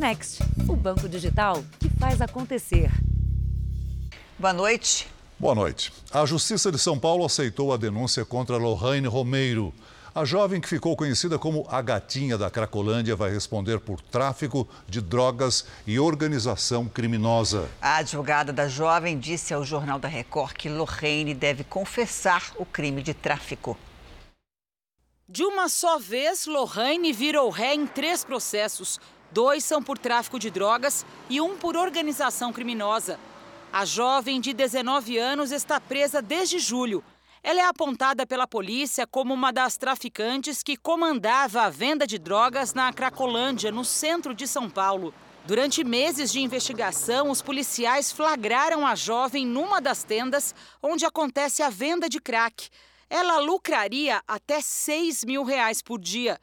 [0.00, 2.90] Next, o banco digital que faz acontecer.
[4.38, 5.06] Boa noite.
[5.38, 5.92] Boa noite.
[6.10, 9.74] A Justiça de São Paulo aceitou a denúncia contra Lorraine Romeiro.
[10.14, 15.02] A jovem que ficou conhecida como a gatinha da Cracolândia vai responder por tráfico de
[15.02, 17.68] drogas e organização criminosa.
[17.82, 23.02] A advogada da jovem disse ao Jornal da Record que Lorraine deve confessar o crime
[23.02, 23.76] de tráfico.
[25.28, 28.98] De uma só vez, Lorraine virou ré em três processos.
[29.32, 33.18] Dois são por tráfico de drogas e um por organização criminosa.
[33.72, 37.04] A jovem de 19 anos está presa desde julho.
[37.42, 42.74] Ela é apontada pela polícia como uma das traficantes que comandava a venda de drogas
[42.74, 45.14] na Cracolândia, no centro de São Paulo.
[45.46, 51.70] Durante meses de investigação, os policiais flagraram a jovem numa das tendas onde acontece a
[51.70, 52.68] venda de crack.
[53.08, 56.38] Ela lucraria até 6 mil reais por dia.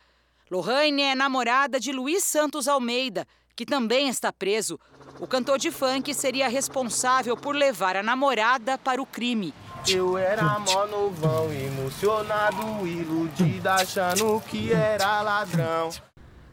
[0.49, 4.79] Lohane é namorada de Luiz Santos Almeida, que também está preso.
[5.19, 9.53] O cantor de funk seria responsável por levar a namorada para o crime.
[9.87, 15.89] Eu era mó novão, emocionado, iludido, achando que era ladrão.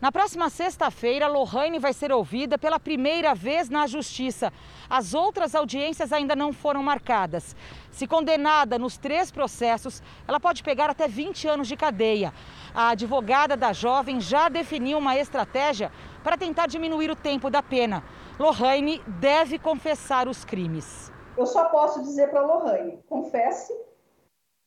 [0.05, 4.53] Na próxima sexta-feira, Lohane vai ser ouvida pela primeira vez na Justiça.
[4.91, 7.57] As outras audiências ainda não foram marcadas.
[7.91, 12.35] Se condenada nos três processos, ela pode pegar até 20 anos de cadeia.
[12.75, 15.91] A advogada da jovem já definiu uma estratégia
[16.23, 18.05] para tentar diminuir o tempo da pena.
[18.39, 21.11] Lohane deve confessar os crimes.
[21.35, 23.73] Eu só posso dizer para Lohane, confesse,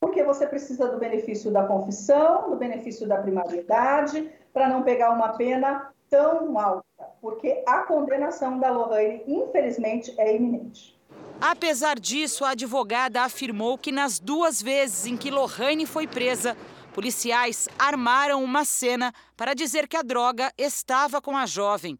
[0.00, 5.30] porque você precisa do benefício da confissão, do benefício da primariedade, para não pegar uma
[5.30, 6.84] pena tão alta,
[7.20, 10.98] porque a condenação da Lohane, infelizmente, é iminente.
[11.40, 16.56] Apesar disso, a advogada afirmou que nas duas vezes em que Lohane foi presa,
[16.92, 21.98] policiais armaram uma cena para dizer que a droga estava com a jovem.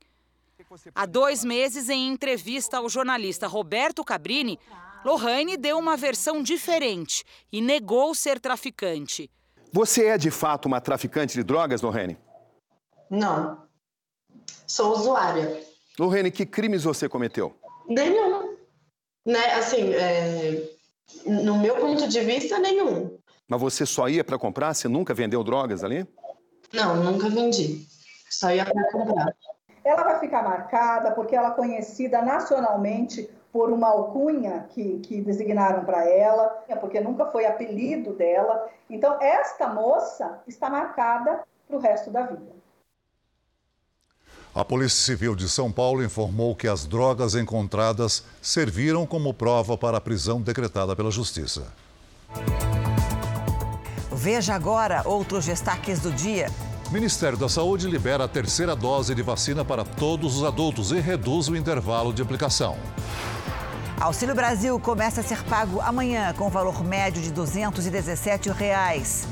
[0.94, 4.58] Há dois meses, em entrevista ao jornalista Roberto Cabrini,
[5.04, 9.30] Lohane deu uma versão diferente e negou ser traficante.
[9.72, 12.19] Você é de fato uma traficante de drogas, Lohane?
[13.10, 13.62] Não.
[14.66, 15.62] Sou usuária.
[15.98, 17.56] Lohane, que crimes você cometeu?
[17.88, 18.56] Nenhum.
[19.24, 20.70] Né, assim, é...
[21.26, 23.18] no meu ponto de vista, nenhum.
[23.48, 24.74] Mas você só ia para comprar?
[24.74, 26.06] Você nunca vendeu drogas ali?
[26.72, 27.86] Não, nunca vendi.
[28.30, 29.34] Só ia para comprar.
[29.82, 35.84] Ela vai ficar marcada porque ela é conhecida nacionalmente por uma alcunha que, que designaram
[35.84, 36.47] para ela,
[36.78, 38.68] porque nunca foi apelido dela.
[38.91, 42.57] Então, esta moça está marcada para o resto da vida.
[44.58, 49.98] A Polícia Civil de São Paulo informou que as drogas encontradas serviram como prova para
[49.98, 51.69] a prisão decretada pela Justiça.
[54.10, 56.50] Veja agora outros destaques do dia.
[56.88, 60.98] O Ministério da Saúde libera a terceira dose de vacina para todos os adultos e
[60.98, 62.76] reduz o intervalo de aplicação.
[64.00, 69.24] Auxílio Brasil começa a ser pago amanhã com valor médio de 217 reais.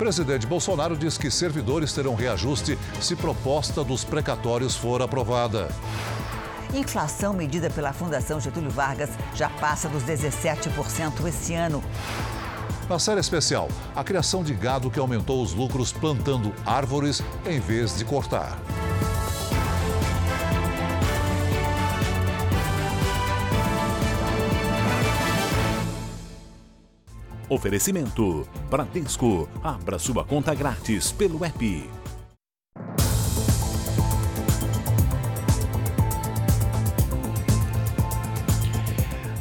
[0.00, 5.68] Presidente Bolsonaro diz que servidores terão reajuste se proposta dos precatórios for aprovada.
[6.72, 11.84] Inflação medida pela Fundação Getúlio Vargas já passa dos 17% esse ano.
[12.88, 17.98] Na série especial, a criação de gado que aumentou os lucros plantando árvores em vez
[17.98, 18.58] de cortar.
[27.50, 29.48] Oferecimento: Bradesco.
[29.60, 31.90] Abra sua conta grátis pelo app.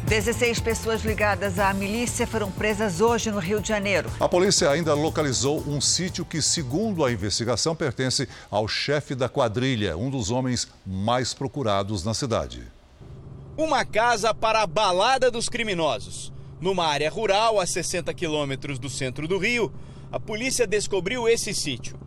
[0.07, 4.09] 16 pessoas ligadas à milícia foram presas hoje no Rio de Janeiro.
[4.19, 9.95] A polícia ainda localizou um sítio que, segundo a investigação, pertence ao chefe da quadrilha,
[9.95, 12.63] um dos homens mais procurados na cidade.
[13.55, 16.33] Uma casa para a balada dos criminosos.
[16.59, 19.73] Numa área rural, a 60 quilômetros do centro do Rio,
[20.11, 21.97] a polícia descobriu esse sítio.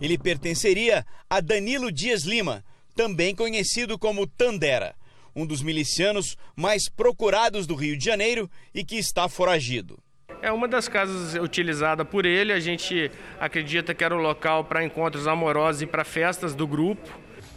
[0.00, 2.64] Ele pertenceria a Danilo Dias Lima,
[2.94, 4.94] também conhecido como Tandera
[5.34, 9.98] um dos milicianos mais procurados do Rio de Janeiro e que está foragido.
[10.40, 12.52] É uma das casas utilizada por ele.
[12.52, 17.08] A gente acredita que era o local para encontros amorosos e para festas do grupo.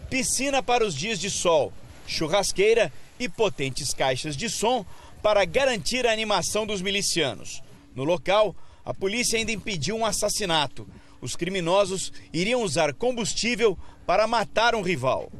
[0.09, 1.73] Piscina para os dias de sol,
[2.05, 4.85] churrasqueira e potentes caixas de som
[5.25, 7.63] para garantir a animação dos milicianos.
[7.95, 8.55] No local,
[8.85, 10.87] a polícia ainda impediu um assassinato.
[11.19, 13.75] Os criminosos iriam usar combustível
[14.05, 15.31] para matar um rival.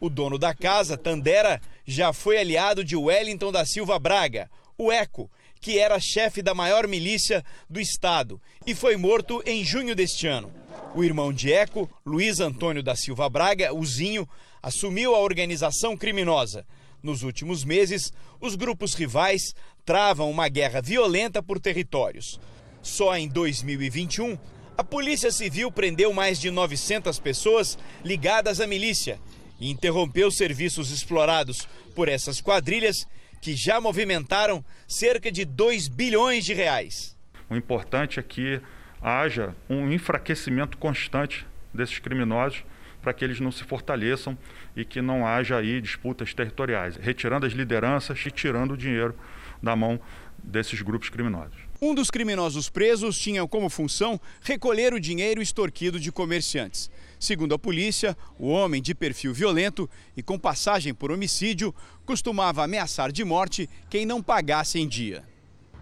[0.00, 5.30] O dono da casa, Tandera, já foi aliado de Wellington da Silva Braga, o ECO,
[5.60, 10.52] que era chefe da maior milícia do estado e foi morto em junho deste ano.
[10.96, 14.28] O irmão de Eco, Luiz Antônio da Silva Braga, o Zinho,
[14.60, 16.66] assumiu a organização criminosa.
[17.02, 19.54] Nos últimos meses, os grupos rivais
[19.84, 22.40] travam uma guerra violenta por territórios.
[22.82, 24.38] Só em 2021,
[24.76, 29.18] a Polícia Civil prendeu mais de 900 pessoas ligadas à milícia
[29.60, 33.06] e interrompeu serviços explorados por essas quadrilhas
[33.40, 37.16] que já movimentaram cerca de 2 bilhões de reais.
[37.48, 38.60] O importante é que
[39.00, 42.62] haja um enfraquecimento constante desses criminosos
[43.08, 44.36] para que eles não se fortaleçam
[44.76, 49.14] e que não haja aí disputas territoriais, retirando as lideranças e tirando o dinheiro
[49.62, 49.98] da mão
[50.36, 51.56] desses grupos criminosos.
[51.80, 56.90] Um dos criminosos presos tinha como função recolher o dinheiro extorquido de comerciantes.
[57.18, 63.10] Segundo a polícia, o homem de perfil violento e com passagem por homicídio costumava ameaçar
[63.10, 65.24] de morte quem não pagasse em dia.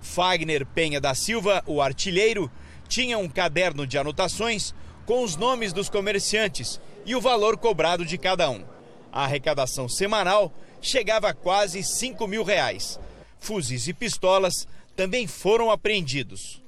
[0.01, 2.49] Fagner Penha da Silva, o artilheiro,
[2.89, 4.73] tinha um caderno de anotações
[5.07, 8.65] com os nomes dos comerciantes e o valor cobrado de cada um.
[9.13, 12.99] A arrecadação semanal chegava a quase 5 mil reais.
[13.39, 14.67] Fuzis e pistolas
[14.97, 16.61] também foram apreendidos.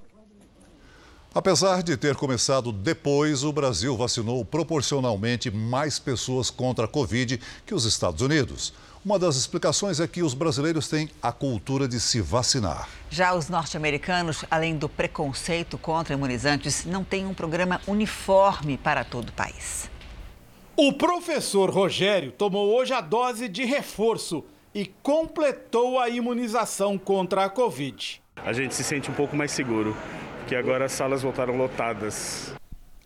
[1.34, 7.74] Apesar de ter começado depois, o Brasil vacinou proporcionalmente mais pessoas contra a Covid que
[7.74, 8.72] os Estados Unidos.
[9.04, 12.88] Uma das explicações é que os brasileiros têm a cultura de se vacinar.
[13.08, 19.28] Já os norte-americanos, além do preconceito contra imunizantes, não têm um programa uniforme para todo
[19.28, 19.88] o país.
[20.76, 27.48] O professor Rogério tomou hoje a dose de reforço e completou a imunização contra a
[27.48, 28.20] Covid.
[28.36, 29.96] A gente se sente um pouco mais seguro,
[30.40, 32.52] porque agora as salas voltaram lotadas.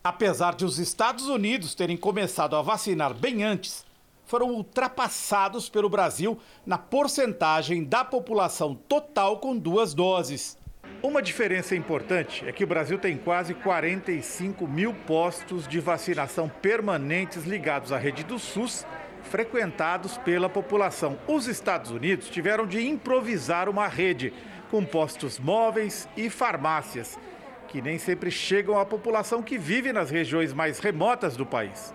[0.03, 3.85] Apesar de os Estados Unidos terem começado a vacinar bem antes,
[4.33, 10.57] foram ultrapassados pelo Brasil na porcentagem da população total com duas doses.
[11.03, 17.43] Uma diferença importante é que o Brasil tem quase 45 mil postos de vacinação permanentes
[17.43, 18.87] ligados à rede do SUS,
[19.21, 21.15] frequentados pela população.
[21.27, 24.33] Os Estados Unidos tiveram de improvisar uma rede
[24.71, 27.19] com postos móveis e farmácias,
[27.67, 31.93] que nem sempre chegam à população que vive nas regiões mais remotas do país.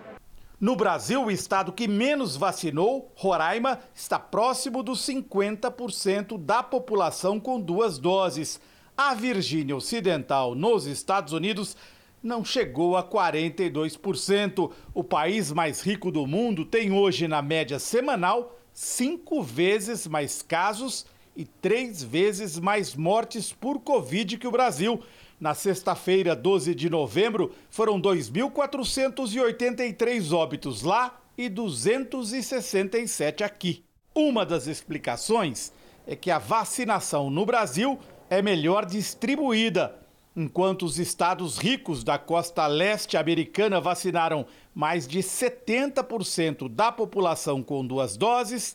[0.60, 7.60] No Brasil, o estado que menos vacinou, Roraima, está próximo dos 50% da população com
[7.60, 8.60] duas doses.
[8.96, 11.76] A Virgínia Ocidental, nos Estados Unidos,
[12.20, 14.72] não chegou a 42%.
[14.92, 21.06] O país mais rico do mundo tem hoje, na média semanal, cinco vezes mais casos
[21.36, 25.00] e três vezes mais mortes por Covid que o Brasil.
[25.40, 33.84] Na sexta-feira, 12 de novembro, foram 2.483 óbitos lá e 267 aqui.
[34.12, 35.72] Uma das explicações
[36.04, 39.94] é que a vacinação no Brasil é melhor distribuída.
[40.34, 44.44] Enquanto os estados ricos da costa leste americana vacinaram
[44.74, 48.74] mais de 70% da população com duas doses,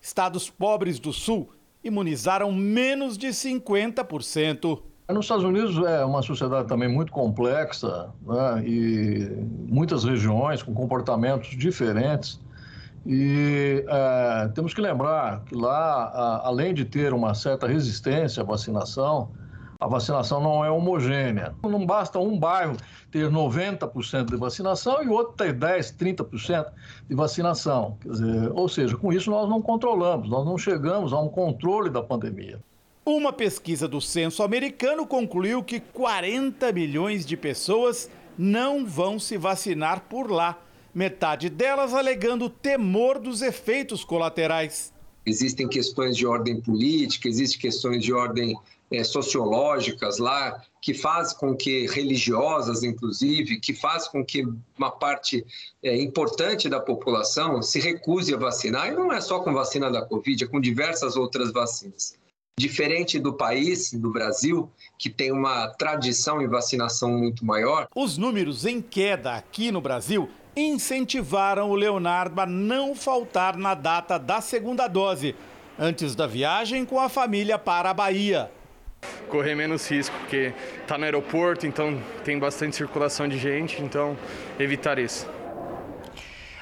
[0.00, 1.50] estados pobres do sul
[1.82, 4.93] imunizaram menos de 50%.
[5.06, 8.66] Nos Estados Unidos é uma sociedade também muito complexa né?
[8.66, 9.28] e
[9.68, 12.40] muitas regiões com comportamentos diferentes.
[13.04, 18.46] E é, temos que lembrar que lá, a, além de ter uma certa resistência à
[18.46, 19.28] vacinação,
[19.78, 21.54] a vacinação não é homogênea.
[21.62, 22.74] Não basta um bairro
[23.10, 26.66] ter 90% de vacinação e outro ter 10%, 30%
[27.06, 27.98] de vacinação.
[28.06, 32.02] Dizer, ou seja, com isso nós não controlamos, nós não chegamos a um controle da
[32.02, 32.58] pandemia.
[33.06, 38.08] Uma pesquisa do censo americano concluiu que 40 milhões de pessoas
[38.38, 40.58] não vão se vacinar por lá,
[40.94, 44.90] metade delas alegando temor dos efeitos colaterais.
[45.26, 48.56] Existem questões de ordem política, existem questões de ordem
[48.90, 54.46] é, sociológicas lá, que faz com que, religiosas inclusive, que faz com que
[54.78, 55.44] uma parte
[55.82, 60.00] é, importante da população se recuse a vacinar, e não é só com vacina da
[60.06, 62.14] Covid, é com diversas outras vacinas.
[62.56, 67.88] Diferente do país, do Brasil, que tem uma tradição em vacinação muito maior.
[67.92, 74.20] Os números em queda aqui no Brasil incentivaram o Leonardo a não faltar na data
[74.20, 75.34] da segunda dose,
[75.76, 78.48] antes da viagem com a família para a Bahia.
[79.28, 84.16] Correr menos risco, porque está no aeroporto, então tem bastante circulação de gente, então
[84.60, 85.28] evitar isso.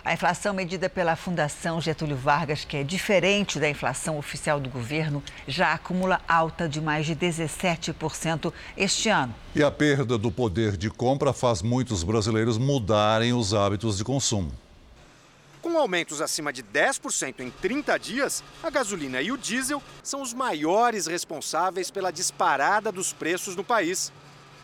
[0.05, 5.23] A inflação medida pela Fundação Getúlio Vargas, que é diferente da inflação oficial do governo,
[5.47, 9.33] já acumula alta de mais de 17% este ano.
[9.55, 14.51] E a perda do poder de compra faz muitos brasileiros mudarem os hábitos de consumo.
[15.63, 20.35] Com aumentos acima de 10% em 30 dias, a gasolina e o diesel são os
[20.35, 24.13] maiores responsáveis pela disparada dos preços no país,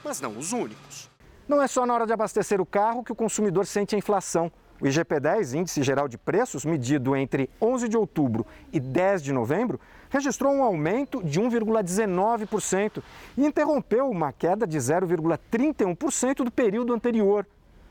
[0.02, 1.08] mas não os únicos.
[1.46, 4.50] Não é só na hora de abastecer o carro que o consumidor sente a inflação.
[4.80, 9.80] O IGP-10, Índice Geral de Preços, medido entre 11 de outubro e 10 de novembro,
[10.08, 13.02] registrou um aumento de 1,19%
[13.36, 17.44] e interrompeu uma queda de 0,31% do período anterior.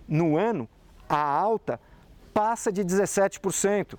[0.07, 0.69] No ano,
[1.09, 1.79] a alta
[2.33, 3.97] passa de 17%.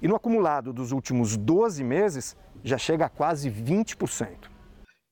[0.00, 4.48] E no acumulado dos últimos 12 meses, já chega a quase 20%.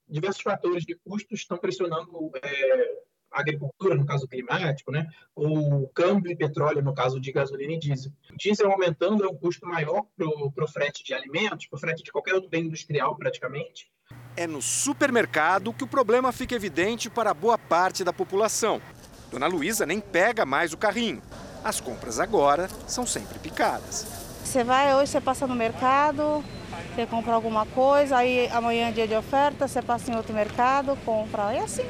[0.09, 5.07] Diversos fatores de custos estão pressionando é, agricultura, no caso climático, né?
[5.35, 8.13] o câmbio e petróleo, no caso de gasolina e diesel.
[8.33, 12.03] O diesel aumentando é um custo maior para o frete de alimentos, para o frete
[12.03, 13.91] de qualquer outro bem industrial, praticamente.
[14.37, 18.81] É no supermercado que o problema fica evidente para boa parte da população.
[19.31, 21.23] Dona Luísa nem pega mais o carrinho.
[21.63, 24.07] As compras agora são sempre picadas.
[24.43, 26.43] Você vai hoje, você passa no mercado,
[26.95, 30.97] quer comprar alguma coisa, aí amanhã é dia de oferta, você passa em outro mercado,
[31.05, 31.85] compra, é assim.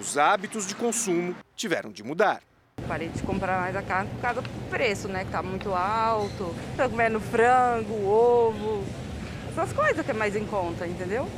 [0.00, 2.40] Os hábitos de consumo tiveram de mudar.
[2.88, 5.26] Parei de comprar mais a carne por causa do preço, né?
[5.26, 6.54] Que tá muito alto.
[6.74, 8.82] Tô comendo frango, ovo,
[9.50, 11.28] essas coisas que é mais em conta, entendeu?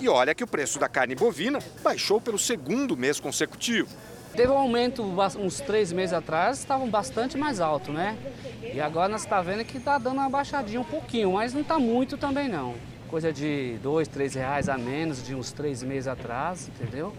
[0.00, 3.90] E olha que o preço da carne bovina baixou pelo segundo mês consecutivo.
[4.34, 5.02] Teve um aumento
[5.38, 8.16] uns três meses atrás, estavam bastante mais alto, né?
[8.62, 11.78] E agora nós está vendo que está dando uma baixadinha um pouquinho, mas não está
[11.78, 12.74] muito também não.
[13.08, 17.12] Coisa de dois, três reais a menos de uns três meses atrás, entendeu?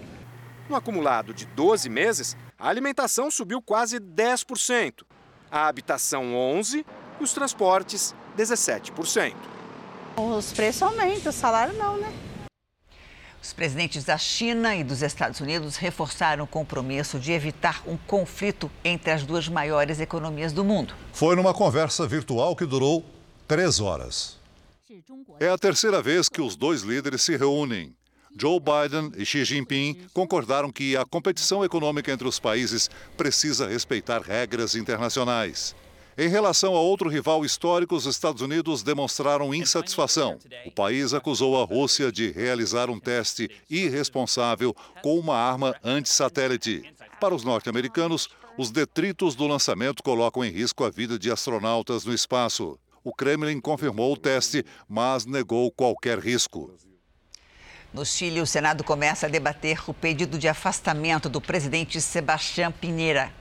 [0.69, 5.03] No acumulado de 12 meses, a alimentação subiu quase 10%,
[5.49, 6.85] a habitação 11%
[7.19, 9.33] e os transportes 17%.
[10.15, 12.13] Os preços aumentam, o salário não, né?
[13.41, 18.69] Os presidentes da China e dos Estados Unidos reforçaram o compromisso de evitar um conflito
[18.83, 20.93] entre as duas maiores economias do mundo.
[21.13, 23.03] Foi numa conversa virtual que durou
[23.47, 24.37] três horas.
[25.39, 27.95] É a terceira vez que os dois líderes se reúnem.
[28.37, 34.21] Joe Biden e Xi Jinping concordaram que a competição econômica entre os países precisa respeitar
[34.21, 35.75] regras internacionais.
[36.17, 40.37] Em relação a outro rival histórico, os Estados Unidos demonstraram insatisfação.
[40.65, 46.93] O país acusou a Rússia de realizar um teste irresponsável com uma arma anti-satélite.
[47.21, 52.13] Para os norte-americanos, os detritos do lançamento colocam em risco a vida de astronautas no
[52.13, 52.77] espaço.
[53.01, 56.75] O Kremlin confirmou o teste, mas negou qualquer risco.
[57.91, 63.33] No Chile, o Senado começa a debater o pedido de afastamento do presidente Sebastião Pinheira.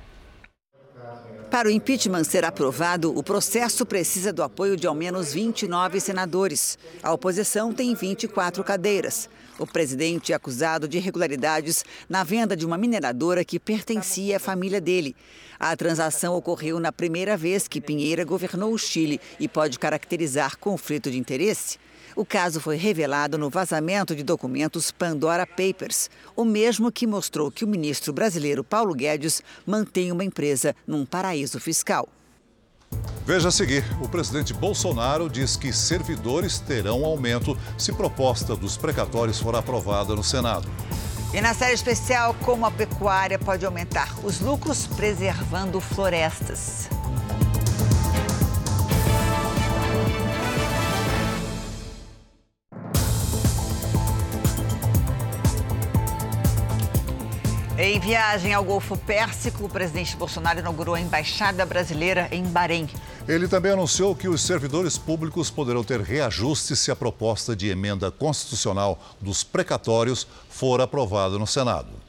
[1.51, 6.79] Para o impeachment ser aprovado, o processo precisa do apoio de ao menos 29 senadores.
[7.03, 9.29] A oposição tem 24 cadeiras.
[9.59, 14.81] O presidente é acusado de irregularidades na venda de uma mineradora que pertencia à família
[14.81, 15.15] dele.
[15.59, 21.11] A transação ocorreu na primeira vez que Pinheira governou o Chile e pode caracterizar conflito
[21.11, 21.79] de interesse.
[22.19, 27.65] O caso foi revelado no vazamento de documentos Pandora Papers, o mesmo que mostrou que
[27.65, 32.09] o ministro brasileiro Paulo Guedes mantém uma empresa num paraíso fiscal.
[33.25, 39.39] Veja a seguir: o presidente Bolsonaro diz que servidores terão aumento se proposta dos precatórios
[39.39, 40.69] for aprovada no Senado.
[41.33, 46.89] E na série especial, como a pecuária pode aumentar os lucros preservando florestas.
[57.81, 62.89] Em viagem ao Golfo Pérsico, o presidente Bolsonaro inaugurou a embaixada brasileira em Bahrein.
[63.29, 68.11] Ele também anunciou que os servidores públicos poderão ter reajuste se a proposta de emenda
[68.11, 72.08] constitucional dos precatórios for aprovada no Senado.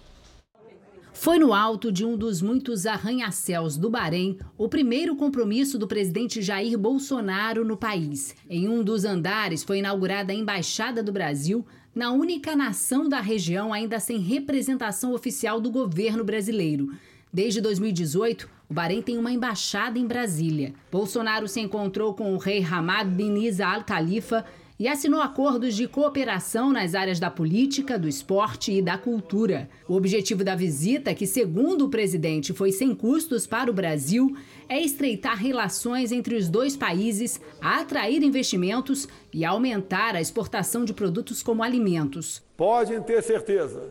[1.21, 6.41] Foi no alto de um dos muitos arranha-céus do Bahrein o primeiro compromisso do presidente
[6.41, 8.33] Jair Bolsonaro no país.
[8.49, 13.73] Em um dos andares foi inaugurada a Embaixada do Brasil na única nação da região
[13.73, 16.93] ainda sem representação oficial do governo brasileiro.
[17.33, 20.73] Desde 2018, o Bahrein tem uma embaixada em Brasília.
[20.89, 24.45] Bolsonaro se encontrou com o rei Hamad bin Isa Al Khalifa
[24.79, 29.69] e assinou acordos de cooperação nas áreas da política, do esporte e da cultura.
[29.85, 34.33] O objetivo da visita, que segundo o presidente foi sem custos para o Brasil,
[34.69, 41.43] é estreitar relações entre os dois países, atrair investimentos e aumentar a exportação de produtos
[41.43, 42.41] como alimentos.
[42.55, 43.83] Podem ter certeza,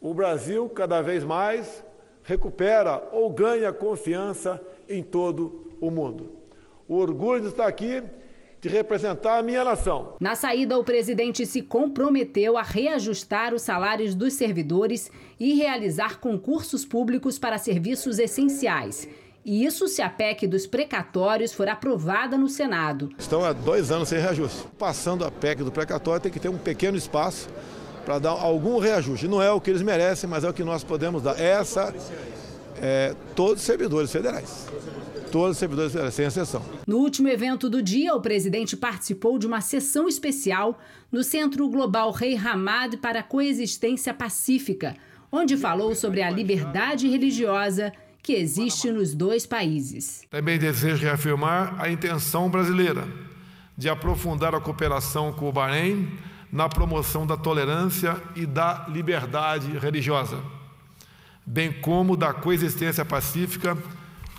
[0.00, 1.84] o Brasil cada vez mais
[2.24, 6.32] recupera ou ganha confiança em todo o mundo.
[6.88, 8.02] O orgulho de estar aqui
[8.60, 10.14] de representar a minha nação.
[10.20, 16.84] Na saída, o presidente se comprometeu a reajustar os salários dos servidores e realizar concursos
[16.84, 19.08] públicos para serviços essenciais.
[19.44, 23.08] E isso se a PEC dos precatórios for aprovada no Senado.
[23.16, 24.64] Estão há dois anos sem reajuste.
[24.78, 27.48] Passando a PEC do precatório, tem que ter um pequeno espaço
[28.04, 29.28] para dar algum reajuste.
[29.28, 31.40] Não é o que eles merecem, mas é o que nós podemos dar.
[31.40, 31.94] Essa,
[32.82, 34.66] é, todos os servidores federais.
[35.30, 36.62] Todos os servidores federais, sem exceção.
[36.86, 40.78] No último evento do dia, o presidente participou de uma sessão especial
[41.12, 44.96] no Centro Global Rei Hamad para a Coexistência Pacífica,
[45.30, 47.92] onde falou sobre a liberdade religiosa
[48.22, 50.22] que existe nos dois países.
[50.30, 53.06] Também desejo reafirmar a intenção brasileira
[53.76, 56.08] de aprofundar a cooperação com o Bahrein
[56.50, 60.42] na promoção da tolerância e da liberdade religiosa,
[61.46, 63.76] bem como da coexistência pacífica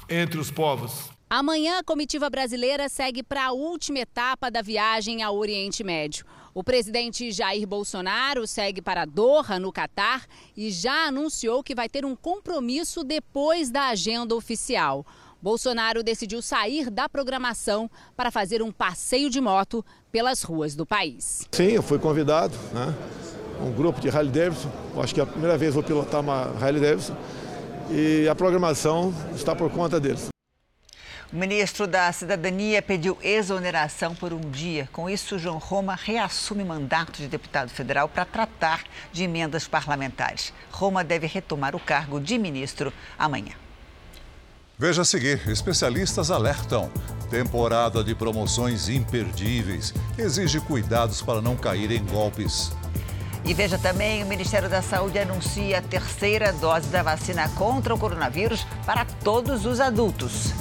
[0.09, 1.09] entre os povos.
[1.29, 6.25] Amanhã, a comitiva brasileira segue para a última etapa da viagem ao Oriente Médio.
[6.55, 10.25] O presidente Jair Bolsonaro segue para Doha, no Catar,
[10.57, 15.05] e já anunciou que vai ter um compromisso depois da agenda oficial.
[15.41, 21.47] Bolsonaro decidiu sair da programação para fazer um passeio de moto pelas ruas do país.
[21.51, 22.93] Sim, eu fui convidado, né?
[23.61, 24.71] Um grupo de Harley Davidson.
[25.01, 27.15] Acho que é a primeira vez vou pilotar uma Harley Davidson.
[27.91, 30.29] E a programação está por conta deles.
[31.31, 34.89] O ministro da Cidadania pediu exoneração por um dia.
[34.91, 40.51] Com isso, João Roma reassume mandato de deputado federal para tratar de emendas parlamentares.
[40.71, 43.53] Roma deve retomar o cargo de ministro amanhã.
[44.77, 46.89] Veja a seguir: especialistas alertam.
[47.29, 49.93] Temporada de promoções imperdíveis.
[50.17, 52.71] Exige cuidados para não cair em golpes.
[53.49, 57.97] E veja também: o Ministério da Saúde anuncia a terceira dose da vacina contra o
[57.97, 60.53] coronavírus para todos os adultos.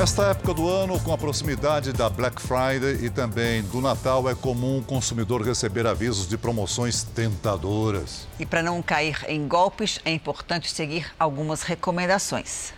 [0.00, 4.34] Nesta época do ano, com a proximidade da Black Friday e também do Natal, é
[4.34, 8.26] comum o consumidor receber avisos de promoções tentadoras.
[8.38, 12.72] E para não cair em golpes, é importante seguir algumas recomendações.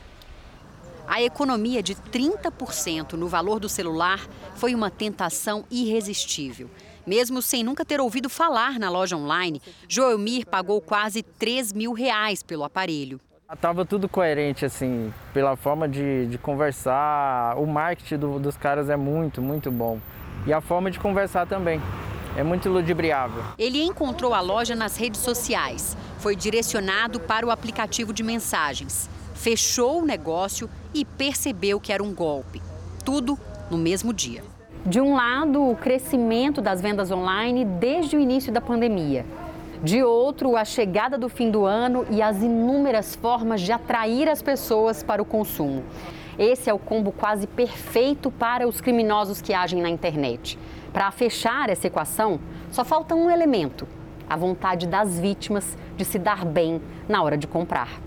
[1.06, 6.68] A economia de 30% no valor do celular foi uma tentação irresistível.
[7.06, 12.42] Mesmo sem nunca ter ouvido falar na loja online, Joelmir pagou quase 3 mil reais
[12.42, 13.20] pelo aparelho.
[13.60, 17.54] Tava tudo coerente, assim, pela forma de, de conversar.
[17.58, 19.98] O marketing do, dos caras é muito, muito bom.
[20.46, 21.80] E a forma de conversar também.
[22.34, 23.42] É muito ludibriável.
[23.58, 25.96] Ele encontrou a loja nas redes sociais.
[26.18, 29.08] Foi direcionado para o aplicativo de mensagens.
[29.34, 32.62] Fechou o negócio e percebeu que era um golpe.
[33.04, 33.38] Tudo
[33.70, 34.42] no mesmo dia.
[34.86, 39.26] De um lado, o crescimento das vendas online desde o início da pandemia.
[39.82, 44.40] De outro, a chegada do fim do ano e as inúmeras formas de atrair as
[44.40, 45.82] pessoas para o consumo.
[46.38, 50.56] Esse é o combo quase perfeito para os criminosos que agem na internet.
[50.92, 52.38] Para fechar essa equação,
[52.70, 53.88] só falta um elemento:
[54.30, 58.00] a vontade das vítimas de se dar bem na hora de comprar.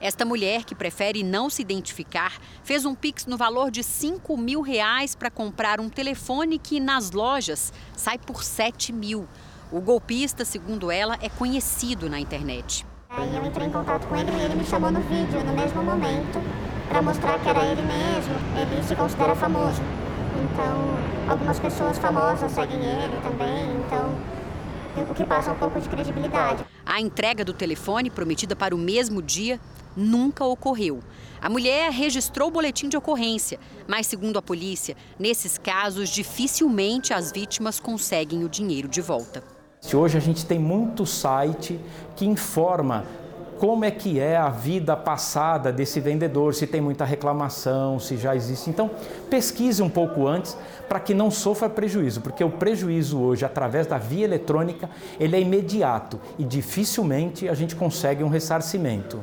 [0.00, 4.62] Esta mulher, que prefere não se identificar, fez um pix no valor de 5 mil
[4.62, 9.28] reais para comprar um telefone que nas lojas sai por 7 mil.
[9.72, 12.84] O golpista, segundo ela, é conhecido na internet.
[13.08, 15.80] Aí eu entrei em contato com ele e ele me chamou no vídeo, no mesmo
[15.82, 16.42] momento,
[16.88, 18.34] para mostrar que era ele mesmo.
[18.58, 19.80] Ele se considera famoso.
[20.42, 24.12] Então, algumas pessoas famosas seguem ele também, então,
[25.08, 26.64] o que passa um pouco de credibilidade.
[26.84, 29.60] A entrega do telefone, prometida para o mesmo dia,
[29.96, 30.98] nunca ocorreu.
[31.40, 37.30] A mulher registrou o boletim de ocorrência, mas, segundo a polícia, nesses casos, dificilmente as
[37.30, 39.59] vítimas conseguem o dinheiro de volta.
[39.80, 41.80] Se hoje a gente tem muito site
[42.14, 43.04] que informa
[43.60, 48.34] como é que é a vida passada desse vendedor, se tem muita reclamação, se já
[48.34, 48.70] existe.
[48.70, 48.90] Então,
[49.28, 50.56] pesquise um pouco antes
[50.88, 54.88] para que não sofra prejuízo, porque o prejuízo hoje, através da via eletrônica,
[55.18, 59.20] ele é imediato e dificilmente a gente consegue um ressarcimento.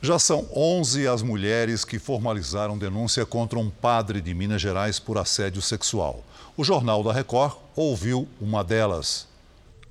[0.00, 5.18] Já são 11 as mulheres que formalizaram denúncia contra um padre de Minas Gerais por
[5.18, 6.20] assédio sexual.
[6.56, 9.35] O Jornal da Record ouviu uma delas.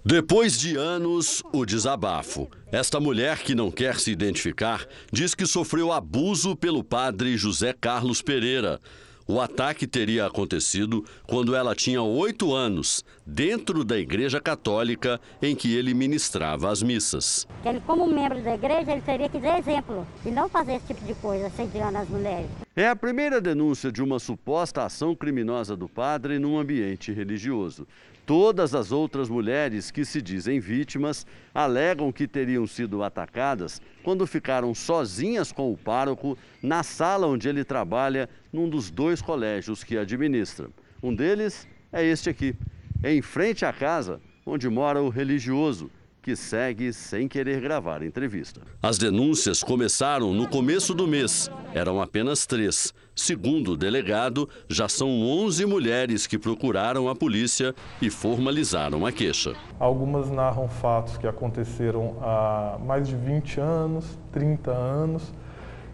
[0.07, 2.47] Depois de anos, o desabafo.
[2.71, 8.21] Esta mulher, que não quer se identificar, diz que sofreu abuso pelo padre José Carlos
[8.21, 8.79] Pereira.
[9.27, 15.73] O ataque teria acontecido quando ela tinha oito anos, dentro da Igreja Católica em que
[15.73, 17.47] ele ministrava as missas.
[17.65, 21.03] Ele, como membro da igreja, ele teria que dar exemplo e não fazer esse tipo
[21.03, 22.45] de coisa, assediando as mulheres.
[22.75, 27.87] É a primeira denúncia de uma suposta ação criminosa do padre num ambiente religioso.
[28.25, 34.73] Todas as outras mulheres que se dizem vítimas alegam que teriam sido atacadas quando ficaram
[34.73, 40.69] sozinhas com o pároco na sala onde ele trabalha, num dos dois colégios que administra.
[41.03, 42.55] Um deles é este aqui,
[43.03, 45.91] em frente à casa onde mora o religioso,
[46.25, 48.59] que segue sem querer gravar a entrevista.
[48.81, 51.51] As denúncias começaram no começo do mês.
[51.71, 52.91] Eram apenas três.
[53.15, 59.53] Segundo o delegado, já são 11 mulheres que procuraram a polícia e formalizaram a queixa.
[59.79, 65.31] Algumas narram fatos que aconteceram há mais de 20 anos, 30 anos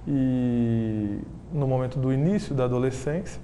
[0.07, 1.19] e
[1.51, 3.41] no momento do início da adolescência.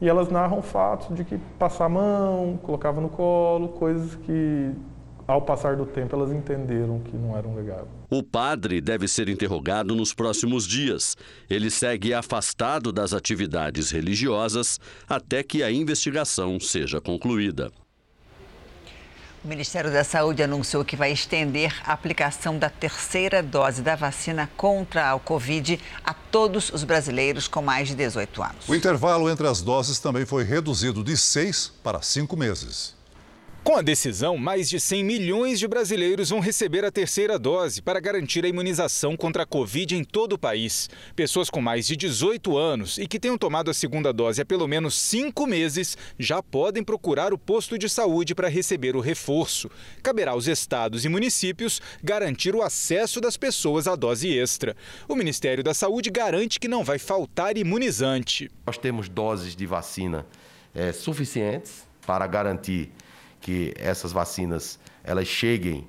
[0.00, 4.74] E elas narram fatos de que passar a mão, colocava no colo, coisas que
[5.28, 7.86] ao passar do tempo elas entenderam que não eram legais.
[8.08, 11.16] O padre deve ser interrogado nos próximos dias.
[11.50, 17.70] Ele segue afastado das atividades religiosas até que a investigação seja concluída.
[19.44, 24.50] O Ministério da Saúde anunciou que vai estender a aplicação da terceira dose da vacina
[24.56, 28.68] contra a Covid a todos os brasileiros com mais de 18 anos.
[28.68, 32.97] O intervalo entre as doses também foi reduzido de seis para cinco meses.
[33.68, 38.00] Com a decisão, mais de 100 milhões de brasileiros vão receber a terceira dose para
[38.00, 40.88] garantir a imunização contra a Covid em todo o país.
[41.14, 44.66] Pessoas com mais de 18 anos e que tenham tomado a segunda dose há pelo
[44.66, 49.70] menos cinco meses já podem procurar o posto de saúde para receber o reforço.
[50.02, 54.74] Caberá aos estados e municípios garantir o acesso das pessoas à dose extra.
[55.06, 58.50] O Ministério da Saúde garante que não vai faltar imunizante.
[58.66, 60.24] Nós temos doses de vacina
[60.74, 62.90] é, suficientes para garantir
[63.40, 65.88] que essas vacinas elas cheguem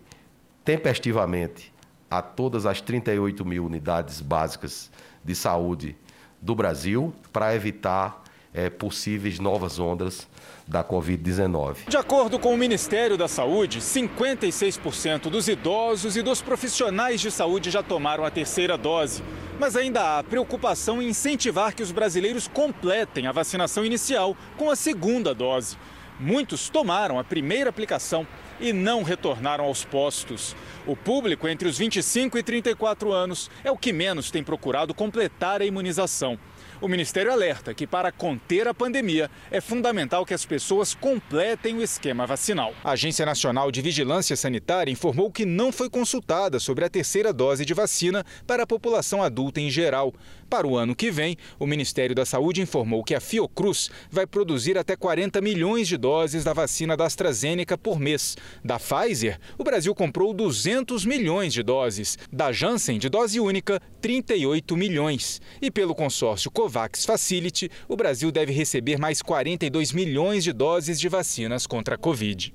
[0.63, 1.73] tempestivamente
[2.09, 4.89] a todas as 38 mil unidades básicas
[5.23, 5.95] de saúde
[6.41, 10.27] do Brasil para evitar é, possíveis novas ondas
[10.67, 11.87] da Covid-19.
[11.87, 17.71] De acordo com o Ministério da Saúde, 56% dos idosos e dos profissionais de saúde
[17.71, 19.23] já tomaram a terceira dose.
[19.59, 24.75] Mas ainda há preocupação em incentivar que os brasileiros completem a vacinação inicial com a
[24.75, 25.77] segunda dose.
[26.19, 28.27] Muitos tomaram a primeira aplicação
[28.59, 30.53] e não retornaram aos postos.
[30.85, 35.61] O público entre os 25 e 34 anos é o que menos tem procurado completar
[35.61, 36.37] a imunização.
[36.81, 41.83] O Ministério alerta que, para conter a pandemia, é fundamental que as pessoas completem o
[41.83, 42.73] esquema vacinal.
[42.83, 47.65] A Agência Nacional de Vigilância Sanitária informou que não foi consultada sobre a terceira dose
[47.65, 50.13] de vacina para a população adulta em geral.
[50.49, 54.79] Para o ano que vem, o Ministério da Saúde informou que a Fiocruz vai produzir
[54.79, 58.35] até 40 milhões de doses da vacina da AstraZeneca por mês.
[58.65, 62.17] Da Pfizer, o Brasil comprou 200 milhões de doses.
[62.33, 65.39] Da Janssen, de dose única, 38 milhões.
[65.61, 71.07] E pelo consórcio COVAX Facility, o Brasil deve receber mais 42 milhões de doses de
[71.07, 72.51] vacinas contra a Covid.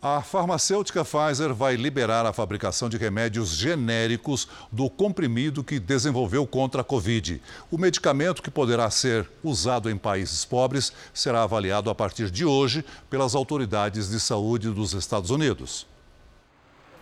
[0.00, 6.82] A farmacêutica Pfizer vai liberar a fabricação de remédios genéricos do comprimido que desenvolveu contra
[6.82, 7.42] a Covid.
[7.68, 12.84] O medicamento, que poderá ser usado em países pobres, será avaliado a partir de hoje
[13.10, 15.84] pelas autoridades de saúde dos Estados Unidos.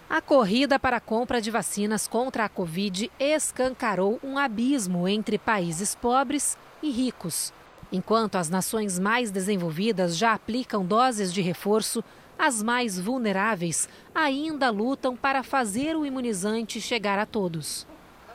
[0.09, 5.95] A corrida para a compra de vacinas contra a Covid escancarou um abismo entre países
[5.95, 7.53] pobres e ricos.
[7.93, 12.03] Enquanto as nações mais desenvolvidas já aplicam doses de reforço,
[12.39, 17.87] as mais vulneráveis ainda lutam para fazer o imunizante chegar a todos.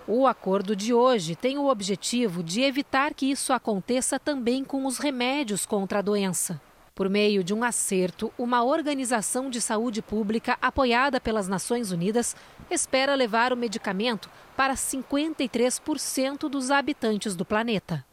[0.07, 4.97] O acordo de hoje tem o objetivo de evitar que isso aconteça também com os
[4.97, 6.59] remédios contra a doença.
[6.93, 12.35] Por meio de um acerto, uma organização de saúde pública apoiada pelas Nações Unidas
[12.69, 18.05] espera levar o medicamento para 53% dos habitantes do planeta.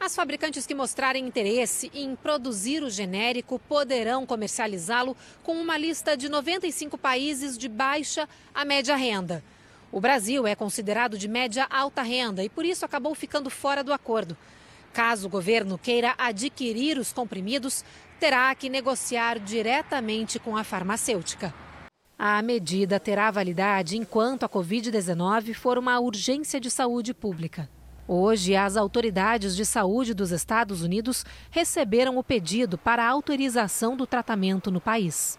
[0.00, 6.26] As fabricantes que mostrarem interesse em produzir o genérico poderão comercializá-lo com uma lista de
[6.26, 9.44] 95 países de baixa a média renda.
[9.92, 13.92] O Brasil é considerado de média alta renda e por isso acabou ficando fora do
[13.92, 14.34] acordo.
[14.90, 17.84] Caso o governo queira adquirir os comprimidos,
[18.18, 21.52] terá que negociar diretamente com a farmacêutica.
[22.18, 27.68] A medida terá validade enquanto a Covid-19 for uma urgência de saúde pública.
[28.12, 34.04] Hoje, as autoridades de saúde dos Estados Unidos receberam o pedido para a autorização do
[34.04, 35.38] tratamento no país.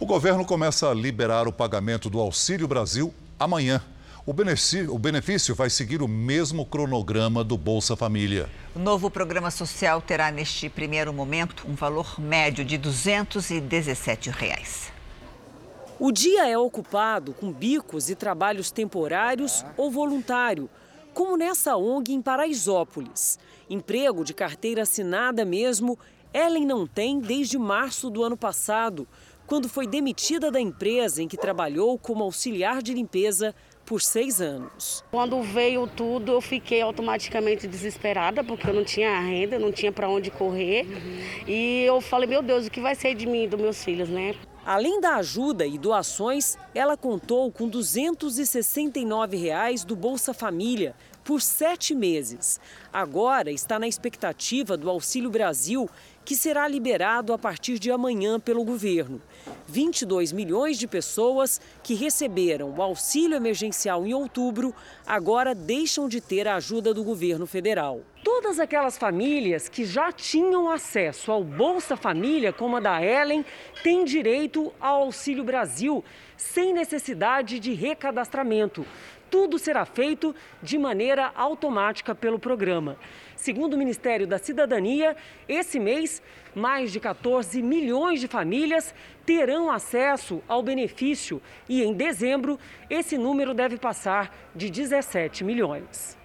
[0.00, 3.80] O governo começa a liberar o pagamento do Auxílio Brasil amanhã.
[4.26, 8.50] O benefício, o benefício, vai seguir o mesmo cronograma do Bolsa Família.
[8.74, 14.90] O novo programa social terá, neste primeiro momento, um valor médio de 217 reais.
[16.00, 20.68] O dia é ocupado com bicos e trabalhos temporários ou voluntário
[21.14, 23.38] como nessa ONG em Paraisópolis.
[23.68, 25.98] Emprego de carteira assinada mesmo,
[26.32, 29.06] Ellen não tem desde março do ano passado,
[29.46, 35.04] quando foi demitida da empresa em que trabalhou como auxiliar de limpeza por seis anos.
[35.10, 40.08] Quando veio tudo, eu fiquei automaticamente desesperada, porque eu não tinha renda, não tinha para
[40.08, 40.86] onde correr.
[40.86, 41.44] Uhum.
[41.48, 44.08] E eu falei, meu Deus, o que vai ser de mim e dos meus filhos,
[44.08, 44.36] né?
[44.72, 51.92] Além da ajuda e doações, ela contou com 269 reais do Bolsa Família por sete
[51.92, 52.60] meses.
[52.92, 55.90] Agora está na expectativa do Auxílio Brasil,
[56.24, 59.20] que será liberado a partir de amanhã pelo governo.
[59.66, 64.72] 22 milhões de pessoas que receberam o auxílio emergencial em outubro
[65.04, 68.02] agora deixam de ter a ajuda do governo federal.
[68.22, 73.44] Todas aquelas famílias que já tinham acesso ao Bolsa Família, como a da Ellen,
[73.82, 76.04] têm direito ao Auxílio Brasil,
[76.36, 78.84] sem necessidade de recadastramento.
[79.30, 82.98] Tudo será feito de maneira automática pelo programa.
[83.36, 85.16] Segundo o Ministério da Cidadania,
[85.48, 86.20] esse mês,
[86.54, 92.58] mais de 14 milhões de famílias terão acesso ao benefício e em dezembro
[92.90, 96.19] esse número deve passar de 17 milhões.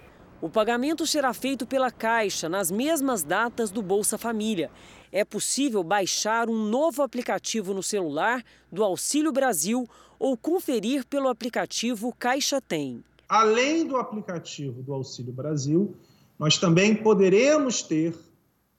[0.46, 4.70] O pagamento será feito pela Caixa nas mesmas datas do Bolsa Família.
[5.10, 9.88] É possível baixar um novo aplicativo no celular do Auxílio Brasil
[10.20, 13.02] ou conferir pelo aplicativo Caixa Tem.
[13.28, 15.96] Além do aplicativo do Auxílio Brasil,
[16.38, 18.16] nós também poderemos ter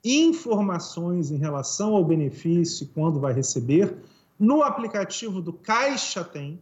[0.06, 3.94] informações em relação ao benefício quando vai receber
[4.40, 6.62] no aplicativo do Caixa Tem,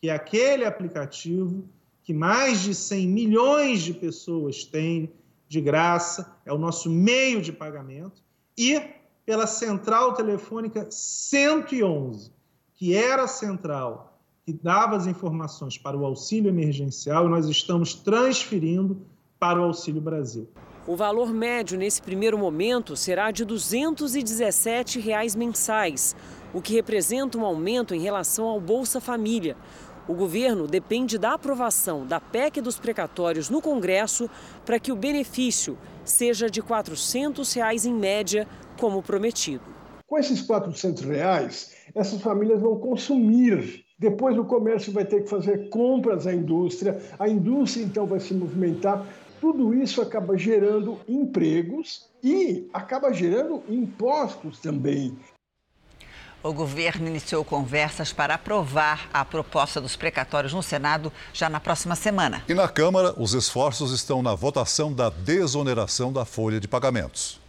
[0.00, 1.62] que é aquele aplicativo
[2.02, 5.12] que mais de 100 milhões de pessoas têm
[5.48, 8.22] de graça, é o nosso meio de pagamento,
[8.56, 8.80] e
[9.24, 12.32] pela central telefônica 111,
[12.74, 17.94] que era a central que dava as informações para o auxílio emergencial, e nós estamos
[17.94, 19.00] transferindo
[19.38, 20.48] para o Auxílio Brasil.
[20.86, 26.16] O valor médio nesse primeiro momento será de 217 reais mensais,
[26.52, 29.56] o que representa um aumento em relação ao Bolsa Família.
[30.08, 34.28] O governo depende da aprovação da PEC dos precatórios no Congresso
[34.66, 38.48] para que o benefício seja de 400 reais em média,
[38.80, 39.62] como prometido.
[40.06, 45.68] Com esses 400 reais, essas famílias vão consumir depois o comércio vai ter que fazer
[45.68, 49.06] compras à indústria, a indústria então vai se movimentar
[49.42, 55.18] tudo isso acaba gerando empregos e acaba gerando impostos também.
[56.42, 61.94] O governo iniciou conversas para aprovar a proposta dos precatórios no Senado já na próxima
[61.94, 62.42] semana.
[62.48, 67.40] E na Câmara, os esforços estão na votação da desoneração da folha de pagamentos.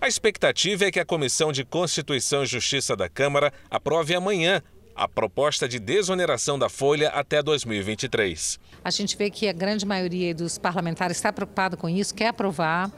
[0.00, 4.62] A expectativa é que a Comissão de Constituição e Justiça da Câmara aprove amanhã
[4.94, 8.60] a proposta de desoneração da folha até 2023.
[8.84, 12.90] A gente vê que a grande maioria dos parlamentares está preocupada com isso, quer aprovar.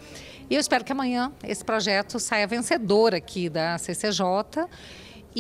[0.51, 4.23] E eu espero que amanhã esse projeto saia vencedor aqui da CCJ.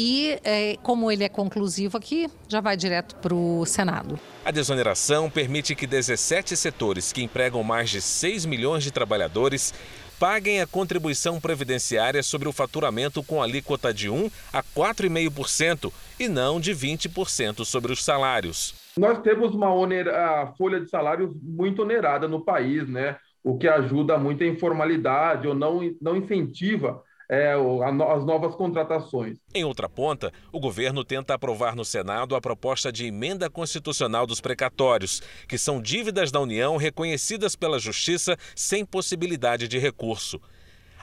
[0.00, 4.16] E, é, como ele é conclusivo aqui, já vai direto para o Senado.
[4.44, 9.74] A desoneração permite que 17 setores que empregam mais de 6 milhões de trabalhadores
[10.20, 16.60] paguem a contribuição previdenciária sobre o faturamento com alíquota de 1 a 4,5% e não
[16.60, 18.76] de 20% sobre os salários.
[18.96, 23.16] Nós temos uma onera, folha de salários muito onerada no país, né?
[23.42, 29.38] o que ajuda muito a informalidade ou não, não incentiva é, as novas contratações.
[29.54, 34.40] Em outra ponta, o governo tenta aprovar no Senado a proposta de emenda constitucional dos
[34.40, 40.40] precatórios, que são dívidas da União reconhecidas pela Justiça sem possibilidade de recurso.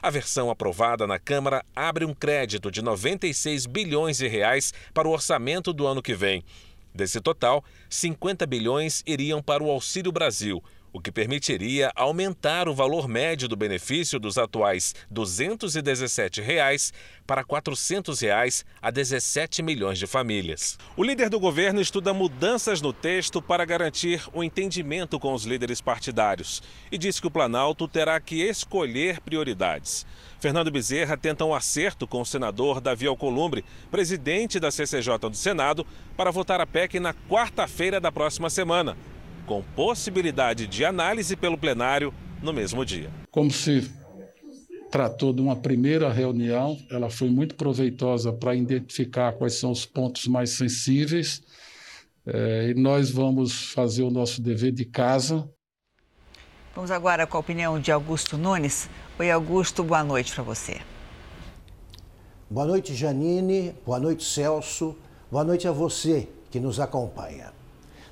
[0.02, 5.12] A versão aprovada na Câmara abre um crédito de 96 bilhões de reais para o
[5.12, 6.44] orçamento do ano que vem.
[6.94, 10.62] Desse total, 50 bilhões iriam para o Auxílio Brasil,
[10.96, 16.90] o que permitiria aumentar o valor médio do benefício dos atuais 217 reais
[17.26, 20.78] para 400 reais a 17 milhões de famílias.
[20.96, 25.82] O líder do governo estuda mudanças no texto para garantir o entendimento com os líderes
[25.82, 30.06] partidários e diz que o Planalto terá que escolher prioridades.
[30.40, 35.86] Fernando Bezerra tenta um acerto com o senador Davi Alcolumbre, presidente da CCJ do Senado,
[36.16, 38.96] para votar a PEC na quarta-feira da próxima semana
[39.46, 43.10] com possibilidade de análise pelo plenário no mesmo dia.
[43.30, 43.90] Como se
[44.90, 50.26] tratou de uma primeira reunião, ela foi muito proveitosa para identificar quais são os pontos
[50.26, 51.42] mais sensíveis.
[52.26, 55.48] É, e nós vamos fazer o nosso dever de casa.
[56.74, 58.88] Vamos agora com a opinião de Augusto Nunes.
[59.18, 60.80] Oi, Augusto, boa noite para você.
[62.50, 63.74] Boa noite, Janine.
[63.84, 64.96] Boa noite, Celso.
[65.30, 67.55] Boa noite a você que nos acompanha.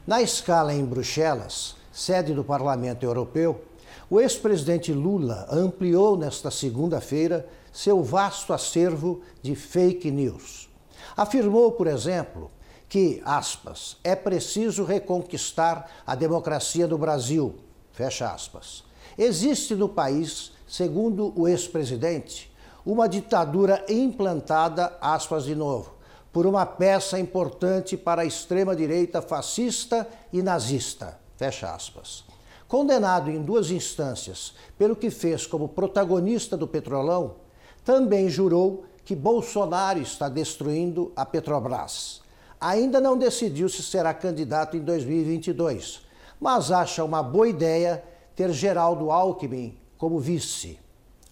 [0.07, 3.65] Na escala em Bruxelas, sede do Parlamento Europeu,
[4.11, 10.69] o ex-presidente Lula ampliou nesta segunda-feira seu vasto acervo de fake news.
[11.17, 12.51] Afirmou, por exemplo,
[12.87, 17.55] que, aspas, é preciso reconquistar a democracia do Brasil,
[17.91, 18.85] fecha aspas.
[19.17, 25.94] Existe no país, segundo o ex-presidente, uma ditadura implantada, aspas de novo,
[26.35, 31.17] por uma peça importante para a extrema-direita fascista e nazista.
[31.37, 32.25] Fecha aspas.
[32.67, 37.37] Condenado em duas instâncias pelo que fez como protagonista do Petrolão,
[37.85, 42.21] também jurou que Bolsonaro está destruindo a Petrobras.
[42.61, 46.01] Ainda não decidiu se será candidato em 2022,
[46.41, 48.03] mas acha uma boa ideia
[48.35, 50.81] ter Geraldo Alckmin como vice.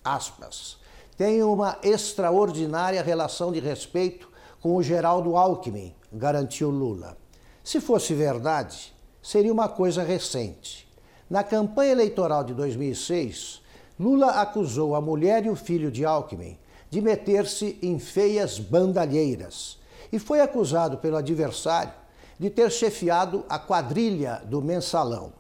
[0.05, 0.77] Aspas.
[1.17, 4.31] Tenho uma extraordinária relação de respeito
[4.63, 7.19] com o Geraldo Alckmin, garantiu Lula.
[7.65, 10.89] Se fosse verdade, seria uma coisa recente.
[11.29, 13.61] Na campanha eleitoral de 2006,
[13.99, 16.57] Lula acusou a mulher e o filho de Alckmin
[16.89, 19.81] de meter-se em feias bandalheiras
[20.13, 21.93] e foi acusado pelo adversário
[22.39, 25.33] de ter chefiado a quadrilha do mensalão.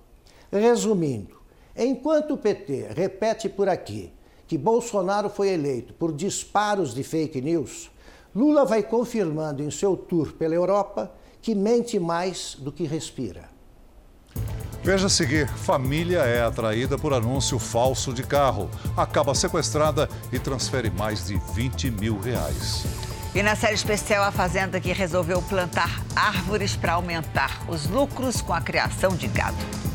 [0.50, 1.36] Resumindo,
[1.76, 4.12] enquanto o PT repete por aqui
[4.48, 7.91] que Bolsonaro foi eleito por disparos de fake news,
[8.34, 13.50] Lula vai confirmando em seu tour pela Europa que mente mais do que respira.
[14.82, 20.90] Veja a seguir: família é atraída por anúncio falso de carro, acaba sequestrada e transfere
[20.90, 22.84] mais de 20 mil reais.
[23.34, 28.52] E na série especial, a Fazenda que resolveu plantar árvores para aumentar os lucros com
[28.52, 29.91] a criação de gado.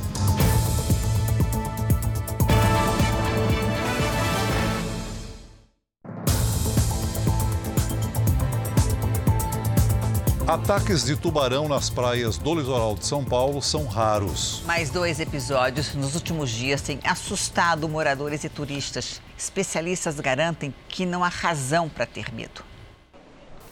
[10.47, 14.63] Ataques de tubarão nas praias do litoral de São Paulo são raros.
[14.65, 19.21] Mais dois episódios nos últimos dias têm assustado moradores e turistas.
[19.37, 22.63] Especialistas garantem que não há razão para ter medo.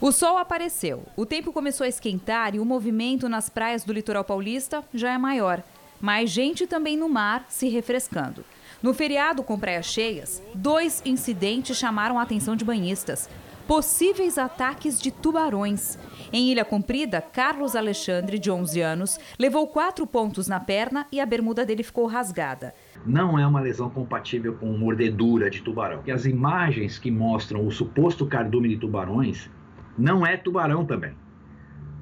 [0.02, 4.26] O sol apareceu, o tempo começou a esquentar e o movimento nas praias do litoral
[4.26, 5.64] paulista já é maior.
[6.02, 8.44] Mais gente também no mar se refrescando.
[8.84, 13.30] No feriado com praias cheias, dois incidentes chamaram a atenção de banhistas.
[13.67, 15.97] Possíveis ataques de tubarões.
[16.32, 21.25] Em Ilha Comprida, Carlos Alexandre, de 11 anos, levou quatro pontos na perna e a
[21.25, 22.75] bermuda dele ficou rasgada.
[23.04, 26.04] Não é uma lesão compatível com mordedura de tubarão.
[26.06, 29.49] E as imagens que mostram o suposto cardume de tubarões
[29.97, 31.15] não é tubarão também.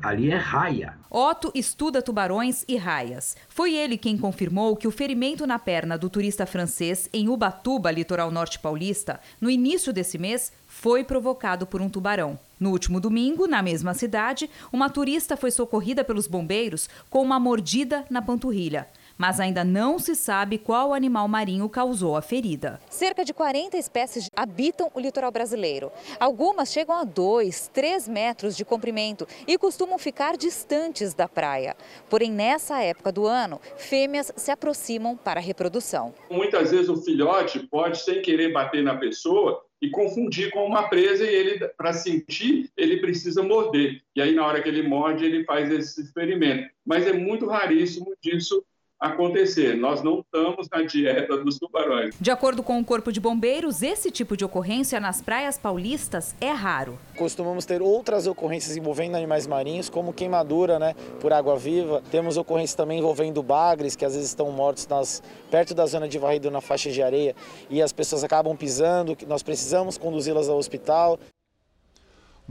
[0.04, 0.98] Ali é raia.
[1.10, 3.38] Otto estuda tubarões e raias.
[3.48, 8.30] Foi ele quem confirmou que o ferimento na perna do turista francês em Ubatuba, litoral
[8.30, 10.52] norte paulista, no início desse mês,
[10.84, 12.38] foi provocado por um tubarão.
[12.60, 18.04] No último domingo, na mesma cidade, uma turista foi socorrida pelos bombeiros com uma mordida
[18.10, 22.80] na panturrilha mas ainda não se sabe qual animal marinho causou a ferida.
[22.90, 25.92] Cerca de 40 espécies habitam o litoral brasileiro.
[26.20, 31.76] Algumas chegam a 2, 3 metros de comprimento e costumam ficar distantes da praia.
[32.10, 36.14] Porém, nessa época do ano, fêmeas se aproximam para a reprodução.
[36.30, 41.26] Muitas vezes o filhote pode, sem querer bater na pessoa, e confundir com uma presa
[41.26, 44.02] e ele para sentir ele precisa morder.
[44.16, 46.70] E aí na hora que ele morde ele faz esse experimento.
[46.86, 48.64] Mas é muito raríssimo disso
[49.04, 49.76] acontecer.
[49.76, 52.16] Nós não estamos na dieta dos tubarões.
[52.20, 56.52] De acordo com o Corpo de Bombeiros, esse tipo de ocorrência nas praias paulistas é
[56.52, 56.98] raro.
[57.18, 62.02] Costumamos ter outras ocorrências envolvendo animais marinhos, como queimadura né, por água viva.
[62.10, 66.18] Temos ocorrências também envolvendo bagres, que às vezes estão mortos nas, perto da zona de
[66.18, 67.36] varrido na faixa de areia
[67.70, 69.18] e as pessoas acabam pisando.
[69.28, 71.20] Nós precisamos conduzi-las ao hospital.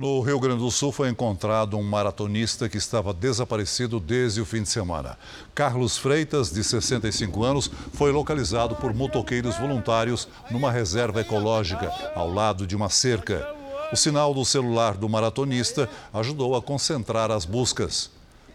[0.03, 4.65] No Rio Grande do Sul foi encontrado um maratonista que estava desaparecido desde o fim
[4.65, 5.17] de semana.
[5.55, 12.67] Carlos Freitas, de 65 anos, foi localizado por motoqueiros voluntários numa reserva ecológica, ao lado
[12.67, 13.49] de uma cerca.
[13.93, 18.11] O sinal do celular do maratonista ajudou a concentrar as buscas.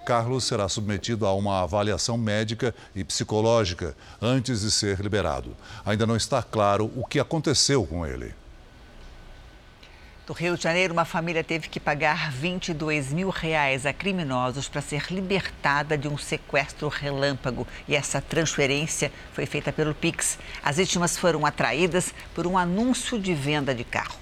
[0.06, 5.56] Carlos será submetido a uma avaliação médica e psicológica antes de ser liberado.
[5.86, 8.36] Ainda não está claro o que aconteceu com ele.
[10.28, 14.82] Do Rio de Janeiro, uma família teve que pagar 22 mil reais a criminosos para
[14.82, 17.66] ser libertada de um sequestro relâmpago.
[17.88, 20.38] E essa transferência foi feita pelo Pix.
[20.62, 24.20] As vítimas foram atraídas por um anúncio de venda de carro.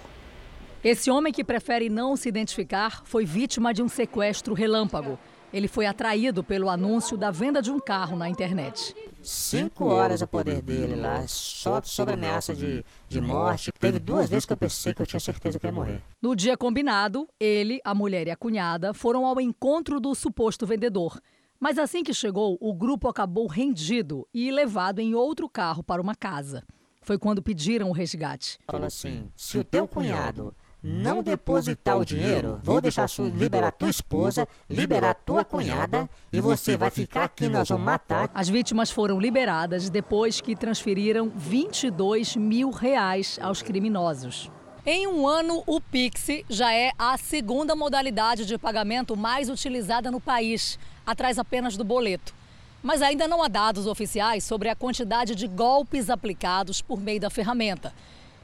[0.83, 5.17] Esse homem que prefere não se identificar foi vítima de um sequestro relâmpago.
[5.51, 8.93] Ele foi atraído pelo anúncio da venda de um carro na internet.
[9.25, 13.71] Cinco horas a poder dele lá, só sobre ameaça de, de morte.
[13.79, 15.99] Teve duas vezes que eu pensei que eu tinha certeza que ia morrer.
[16.21, 21.19] No dia combinado, ele, a mulher e a cunhada foram ao encontro do suposto vendedor.
[21.59, 26.13] Mas assim que chegou, o grupo acabou rendido e levado em outro carro para uma
[26.13, 26.63] casa.
[27.01, 28.59] Foi quando pediram o resgate.
[28.69, 30.55] Falou assim: se o teu cunhado
[30.85, 36.77] não depositar o dinheiro, vou deixar sua, liberar tua esposa, liberar tua cunhada e você
[36.77, 38.29] vai ficar aqui, nós vamos matar.
[38.35, 44.51] As vítimas foram liberadas depois que transferiram 22 mil reais aos criminosos.
[44.85, 50.21] Em um ano, o Pix já é a segunda modalidade de pagamento mais utilizada no
[50.21, 52.35] país, atrás apenas do boleto.
[52.83, 57.31] Mas ainda não há dados oficiais sobre a quantidade de golpes aplicados por meio da
[57.31, 57.91] ferramenta.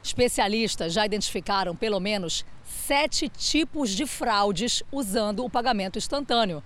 [0.02, 6.62] Especialistas já identificaram pelo menos sete tipos de fraudes usando o pagamento instantâneo.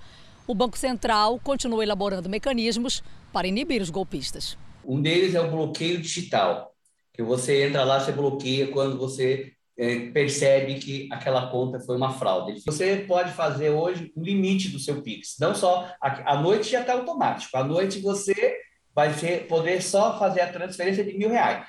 [0.47, 4.57] O Banco Central continua elaborando mecanismos para inibir os golpistas.
[4.85, 6.73] Um deles é o bloqueio digital,
[7.13, 12.13] que você entra lá, você bloqueia quando você é, percebe que aquela conta foi uma
[12.13, 12.63] fraude.
[12.65, 15.37] Você pode fazer hoje o limite do seu Pix.
[15.39, 17.57] Não só à noite já está automático.
[17.57, 18.57] À noite você
[18.95, 21.67] vai ser, poder só fazer a transferência de mil reais.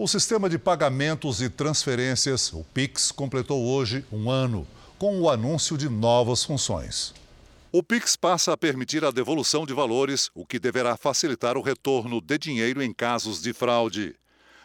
[0.00, 4.64] O sistema de pagamentos e transferências, o Pix, completou hoje um ano,
[4.96, 7.12] com o anúncio de novas funções.
[7.72, 12.20] O Pix passa a permitir a devolução de valores, o que deverá facilitar o retorno
[12.20, 14.14] de dinheiro em casos de fraude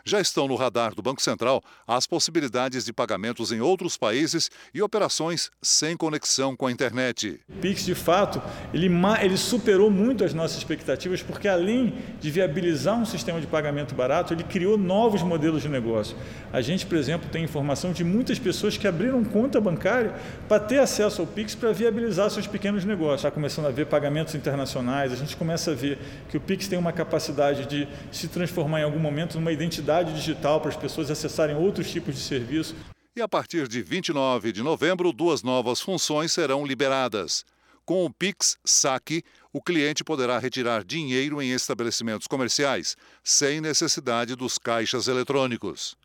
[0.05, 4.81] já estão no radar do Banco Central as possibilidades de pagamentos em outros países e
[4.81, 7.39] operações sem conexão com a internet.
[7.49, 8.41] O Pix, de fato,
[8.73, 8.89] ele,
[9.21, 14.33] ele superou muito as nossas expectativas, porque além de viabilizar um sistema de pagamento barato,
[14.33, 16.17] ele criou novos modelos de negócio.
[16.51, 20.13] A gente, por exemplo, tem informação de muitas pessoas que abriram conta bancária
[20.47, 23.21] para ter acesso ao Pix para viabilizar seus pequenos negócios.
[23.21, 25.97] Está começando a ver pagamentos internacionais, a gente começa a ver
[26.29, 30.59] que o Pix tem uma capacidade de se transformar em algum momento numa identidade digital
[30.59, 32.75] para as pessoas acessarem outros tipos de serviço.
[33.15, 37.45] E a partir de 29 de novembro, duas novas funções serão liberadas.
[37.85, 44.57] Com o Pix Saque, o cliente poderá retirar dinheiro em estabelecimentos comerciais, sem necessidade dos
[44.57, 45.95] caixas eletrônicos.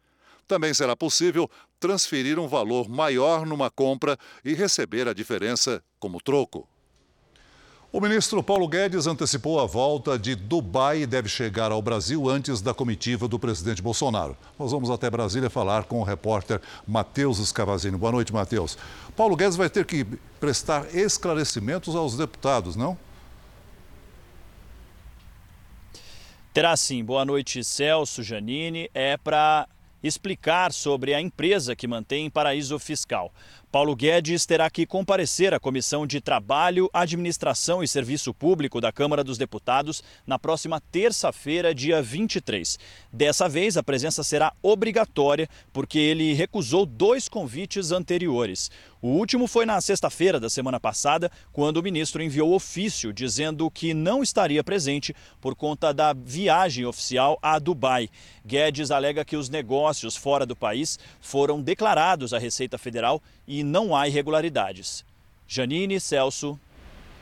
[0.46, 6.68] Também será possível transferir um valor maior numa compra e receber a diferença como troco.
[7.90, 12.60] O ministro Paulo Guedes antecipou a volta de Dubai e deve chegar ao Brasil antes
[12.60, 14.36] da comitiva do presidente Bolsonaro.
[14.58, 17.96] Nós vamos até Brasília falar com o repórter Matheus Escavazini.
[17.96, 18.76] Boa noite, Matheus.
[19.16, 20.04] Paulo Guedes vai ter que
[20.38, 22.96] prestar esclarecimentos aos deputados, não?
[26.52, 27.02] Terá sim.
[27.02, 28.90] Boa noite, Celso Janine.
[28.92, 29.66] É para
[30.02, 33.32] explicar sobre a empresa que mantém paraíso fiscal.
[33.70, 39.22] Paulo Guedes terá que comparecer à Comissão de Trabalho, Administração e Serviço Público da Câmara
[39.22, 42.78] dos Deputados na próxima terça-feira, dia 23.
[43.12, 48.70] Dessa vez, a presença será obrigatória porque ele recusou dois convites anteriores.
[49.00, 53.94] O último foi na sexta-feira da semana passada, quando o ministro enviou ofício dizendo que
[53.94, 58.10] não estaria presente por conta da viagem oficial a Dubai.
[58.44, 63.94] Guedes alega que os negócios fora do país foram declarados à Receita Federal e não
[63.94, 65.04] há irregularidades.
[65.46, 66.58] Janine Celso.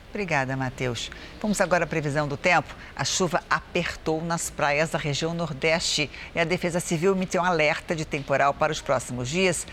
[0.09, 1.11] Obrigada, Matheus.
[1.39, 2.75] Vamos agora à previsão do tempo.
[2.95, 7.95] A chuva apertou nas praias da região Nordeste e a Defesa Civil emitiu um alerta
[7.95, 9.67] de temporal para os próximos dias.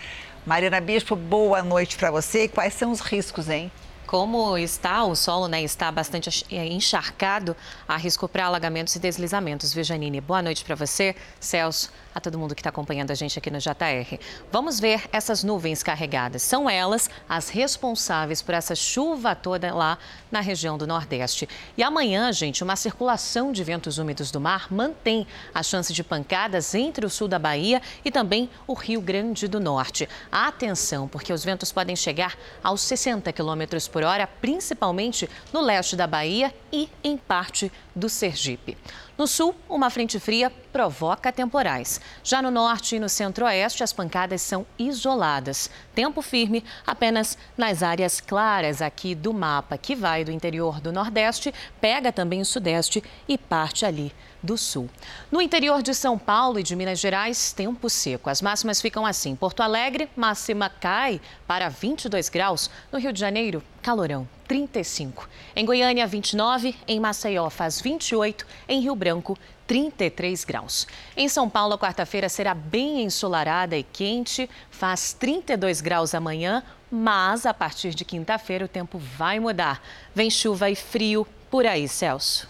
[0.45, 2.47] Mariana Bispo, boa noite para você.
[2.47, 3.71] Quais são os riscos, hein?
[4.05, 7.55] Como está o solo, né, está bastante é, encharcado,
[7.87, 9.73] há risco para alagamentos e deslizamentos.
[9.73, 10.21] Viu, Janine?
[10.21, 13.59] Boa noite para você, Celso a todo mundo que está acompanhando a gente aqui no
[13.59, 14.17] JR.
[14.49, 16.41] Vamos ver essas nuvens carregadas.
[16.43, 19.97] São elas as responsáveis por essa chuva toda lá
[20.31, 21.49] na região do Nordeste.
[21.75, 26.73] E amanhã, gente, uma circulação de ventos úmidos do mar mantém a chance de pancadas
[26.73, 30.07] entre o sul da Bahia e também o Rio Grande do Norte.
[30.31, 36.05] Atenção, porque os ventos podem chegar aos 60 km por hora, principalmente no leste da
[36.07, 38.77] Bahia e em parte do Sergipe.
[39.17, 42.01] No sul, uma frente fria provoca temporais.
[42.21, 45.69] Já no norte e no centro-oeste, as pancadas são isoladas.
[45.93, 51.53] Tempo firme apenas nas áreas claras aqui do mapa, que vai do interior do nordeste,
[51.79, 54.11] pega também o sudeste e parte ali
[54.45, 54.89] do Sul.
[55.31, 58.29] No interior de São Paulo e de Minas Gerais, tempo seco.
[58.29, 59.35] As máximas ficam assim.
[59.35, 62.69] Porto Alegre, máxima cai para 22 graus.
[62.91, 65.27] No Rio de Janeiro, calorão, 35.
[65.55, 66.75] Em Goiânia, 29.
[66.87, 68.45] Em Maceió, faz 28.
[68.69, 69.37] Em Rio Branco,
[69.67, 70.87] 33 graus.
[71.17, 77.45] Em São Paulo, a quarta-feira será bem ensolarada e quente, faz 32 graus amanhã, mas
[77.45, 79.81] a partir de quinta-feira o tempo vai mudar.
[80.13, 82.47] Vem chuva e frio por aí, Celso.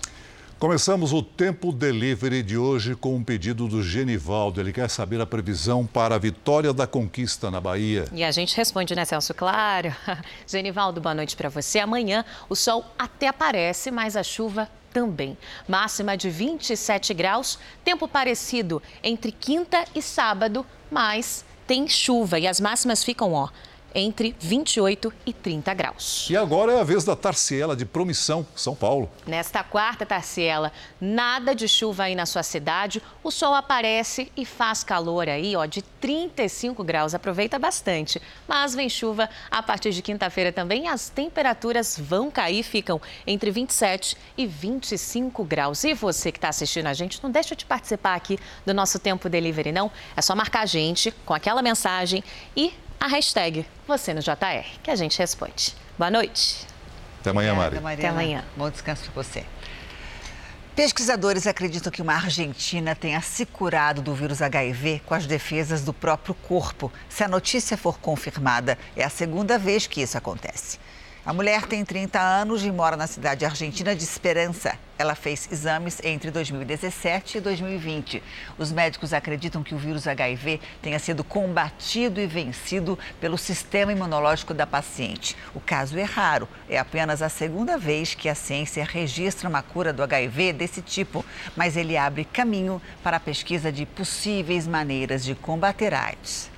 [0.57, 4.61] Começamos o Tempo Delivery de hoje com um pedido do Genivaldo.
[4.61, 8.05] Ele quer saber a previsão para a vitória da conquista na Bahia.
[8.13, 9.33] E a gente responde, né, Celso?
[9.33, 9.93] Claro.
[10.47, 11.79] Genivaldo, boa noite para você.
[11.79, 15.37] Amanhã o sol até aparece, mas a chuva também.
[15.67, 22.61] Máxima de 27 graus, tempo parecido entre quinta e sábado, mas tem chuva e as
[22.61, 23.49] máximas ficam, ó,
[23.95, 26.27] entre 28 e 30 graus.
[26.29, 29.09] E agora é a vez da Tarciela de Promissão, São Paulo.
[29.25, 33.01] Nesta quarta, Tarciela, nada de chuva aí na sua cidade.
[33.23, 37.15] O sol aparece e faz calor aí, ó, de 35 graus.
[37.15, 38.21] Aproveita bastante.
[38.45, 40.89] Mas vem chuva a partir de quinta-feira também.
[40.89, 45.83] As temperaturas vão cair, ficam entre 27 e 25 graus.
[45.85, 49.29] E você que está assistindo a gente, não deixa de participar aqui do nosso Tempo
[49.29, 49.89] Delivery, não.
[50.17, 52.23] É só marcar a gente com aquela mensagem
[52.55, 52.73] e
[53.05, 55.75] a hashtag você no JR, que a gente responde.
[55.95, 56.65] Boa noite.
[57.21, 57.77] Até amanhã, Mari.
[57.77, 58.43] Até amanhã.
[58.57, 59.45] Bom descanso para você.
[60.75, 65.93] Pesquisadores acreditam que uma argentina tenha se curado do vírus HIV com as defesas do
[65.93, 66.91] próprio corpo.
[67.07, 70.79] Se a notícia for confirmada, é a segunda vez que isso acontece.
[71.25, 74.77] A mulher tem 30 anos e mora na cidade argentina de Esperança.
[74.95, 78.21] Ela fez exames entre 2017 e 2020.
[78.59, 84.53] Os médicos acreditam que o vírus HIV tenha sido combatido e vencido pelo sistema imunológico
[84.53, 85.35] da paciente.
[85.55, 86.47] O caso é raro.
[86.69, 91.25] É apenas a segunda vez que a ciência registra uma cura do HIV desse tipo,
[91.55, 96.53] mas ele abre caminho para a pesquisa de possíveis maneiras de combater AIDS.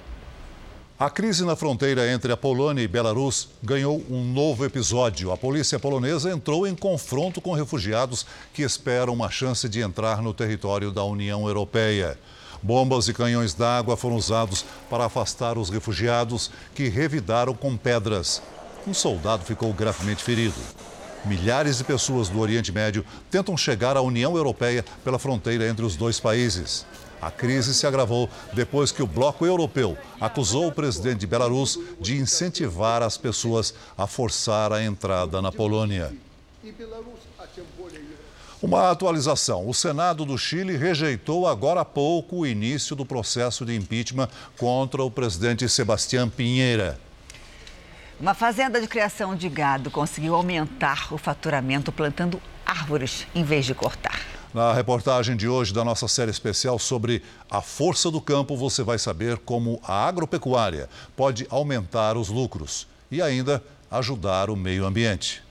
[1.00, 5.32] A crise na fronteira entre a Polônia e Belarus ganhou um novo episódio.
[5.32, 10.34] A polícia polonesa entrou em confronto com refugiados que esperam uma chance de entrar no
[10.34, 12.18] território da União Europeia.
[12.64, 18.41] Bombas e canhões d'água foram usados para afastar os refugiados que revidaram com pedras.
[18.88, 20.56] Um soldado ficou gravemente ferido.
[21.26, 25.95] Milhares de pessoas do Oriente Médio tentam chegar à União Europeia pela fronteira entre os
[25.95, 26.88] dois países.
[27.22, 32.15] A crise se agravou depois que o Bloco Europeu acusou o presidente de Belarus de
[32.15, 36.13] incentivar as pessoas a forçar a entrada na Polônia.
[38.61, 43.76] Uma atualização: o Senado do Chile rejeitou agora há pouco o início do processo de
[43.76, 46.99] impeachment contra o presidente Sebastião Pinheira.
[48.20, 53.76] Uma fazenda de criação de gado conseguiu aumentar o faturamento plantando árvores em vez de
[53.76, 54.37] cortar.
[54.58, 58.97] Na reportagem de hoje da nossa série especial sobre a força do campo, você vai
[58.97, 65.43] saber como a agropecuária pode aumentar os lucros e ainda ajudar o meio ambiente.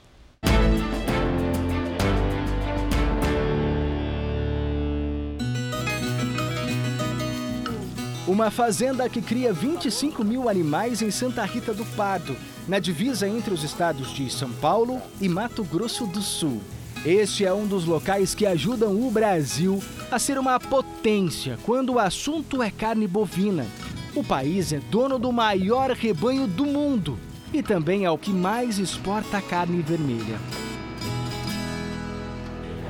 [8.27, 12.35] Uma fazenda que cria 25 mil animais em Santa Rita do Pardo,
[12.67, 16.61] na divisa entre os estados de São Paulo e Mato Grosso do Sul.
[17.05, 19.81] Este é um dos locais que ajudam o Brasil
[20.11, 23.65] a ser uma potência quando o assunto é carne bovina.
[24.15, 27.17] O país é dono do maior rebanho do mundo
[27.53, 30.39] e também é o que mais exporta carne vermelha.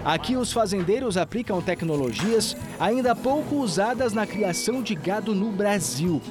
[0.05, 6.21] Aqui os fazendeiros aplicam tecnologias ainda pouco usadas na criação de gado no Brasil.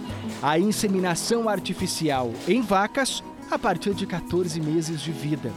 [0.43, 5.53] A inseminação artificial em vacas a partir de 14 meses de vida.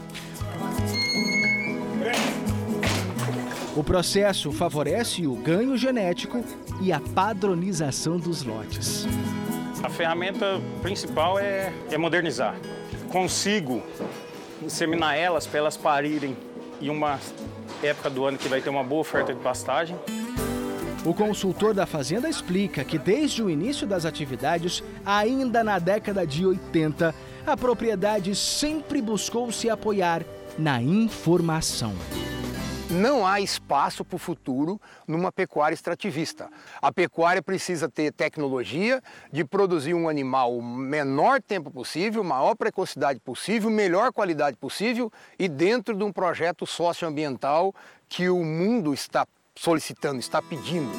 [3.79, 6.43] O processo favorece o ganho genético
[6.81, 9.07] e a padronização dos lotes.
[9.81, 12.59] A ferramenta principal é, é modernizar.
[13.07, 13.81] Consigo
[14.61, 16.35] inseminar elas para elas parirem
[16.81, 17.21] em uma
[17.81, 19.97] época do ano que vai ter uma boa oferta de pastagem.
[21.05, 26.45] O consultor da Fazenda explica que desde o início das atividades, ainda na década de
[26.45, 27.15] 80,
[27.47, 30.25] a propriedade sempre buscou se apoiar
[30.57, 31.93] na informação
[32.89, 36.49] não há espaço para o futuro numa pecuária extrativista.
[36.81, 43.19] A pecuária precisa ter tecnologia de produzir um animal o menor tempo possível, maior precocidade
[43.19, 47.73] possível, melhor qualidade possível e dentro de um projeto socioambiental
[48.07, 50.91] que o mundo está solicitando, está pedindo.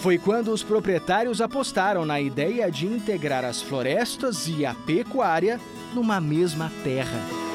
[0.00, 5.60] Foi quando os proprietários apostaram na ideia de integrar as florestas e a pecuária
[5.92, 7.47] numa mesma terra.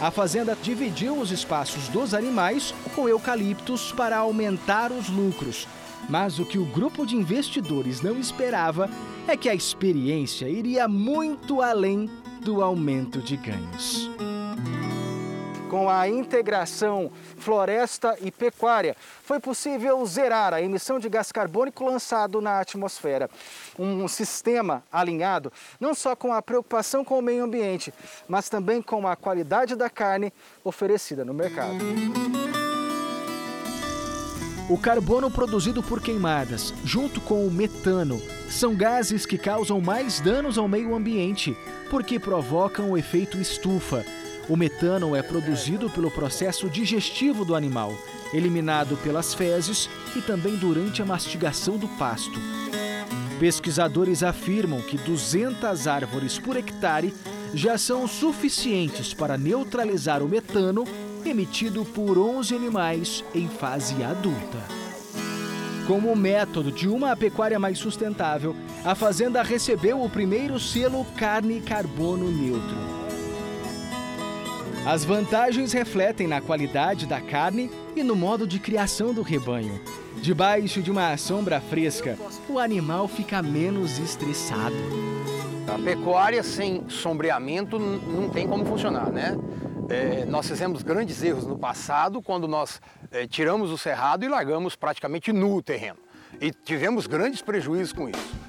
[0.00, 5.66] A fazenda dividiu os espaços dos animais com eucaliptos para aumentar os lucros.
[6.08, 8.90] Mas o que o grupo de investidores não esperava
[9.26, 12.10] é que a experiência iria muito além
[12.42, 14.10] do aumento de ganhos
[15.68, 22.40] com a integração floresta e pecuária, foi possível zerar a emissão de gás carbônico lançado
[22.40, 23.28] na atmosfera.
[23.78, 27.92] Um sistema alinhado não só com a preocupação com o meio ambiente,
[28.28, 30.32] mas também com a qualidade da carne
[30.64, 31.76] oferecida no mercado.
[34.68, 40.58] O carbono produzido por queimadas, junto com o metano, são gases que causam mais danos
[40.58, 41.56] ao meio ambiente,
[41.88, 44.04] porque provocam o efeito estufa,
[44.48, 47.92] o metano é produzido pelo processo digestivo do animal,
[48.32, 52.38] eliminado pelas fezes e também durante a mastigação do pasto.
[53.38, 57.12] Pesquisadores afirmam que 200 árvores por hectare
[57.52, 60.84] já são suficientes para neutralizar o metano
[61.24, 64.76] emitido por 11 animais em fase adulta.
[65.86, 72.30] Como método de uma pecuária mais sustentável, a fazenda recebeu o primeiro selo Carne Carbono
[72.30, 73.05] Neutro.
[74.86, 79.80] As vantagens refletem na qualidade da carne e no modo de criação do rebanho.
[80.22, 82.16] Debaixo de uma sombra fresca,
[82.48, 84.76] o animal fica menos estressado.
[85.66, 89.36] A pecuária sem sombreamento não tem como funcionar, né?
[89.88, 92.80] É, nós fizemos grandes erros no passado quando nós
[93.10, 95.98] é, tiramos o cerrado e largamos praticamente nu o terreno.
[96.40, 98.45] E tivemos grandes prejuízos com isso.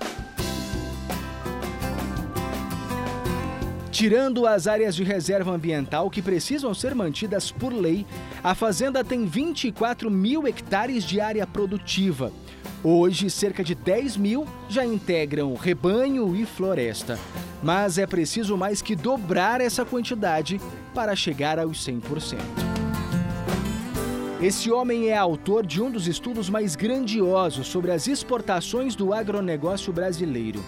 [3.97, 8.05] Tirando as áreas de reserva ambiental que precisam ser mantidas por lei,
[8.43, 12.31] a fazenda tem 24 mil hectares de área produtiva.
[12.83, 17.17] Hoje, cerca de 10 mil já integram rebanho e floresta.
[17.63, 20.61] Mas é preciso mais que dobrar essa quantidade
[20.93, 22.37] para chegar aos 100%.
[24.39, 29.91] Esse homem é autor de um dos estudos mais grandiosos sobre as exportações do agronegócio
[29.91, 30.63] brasileiro.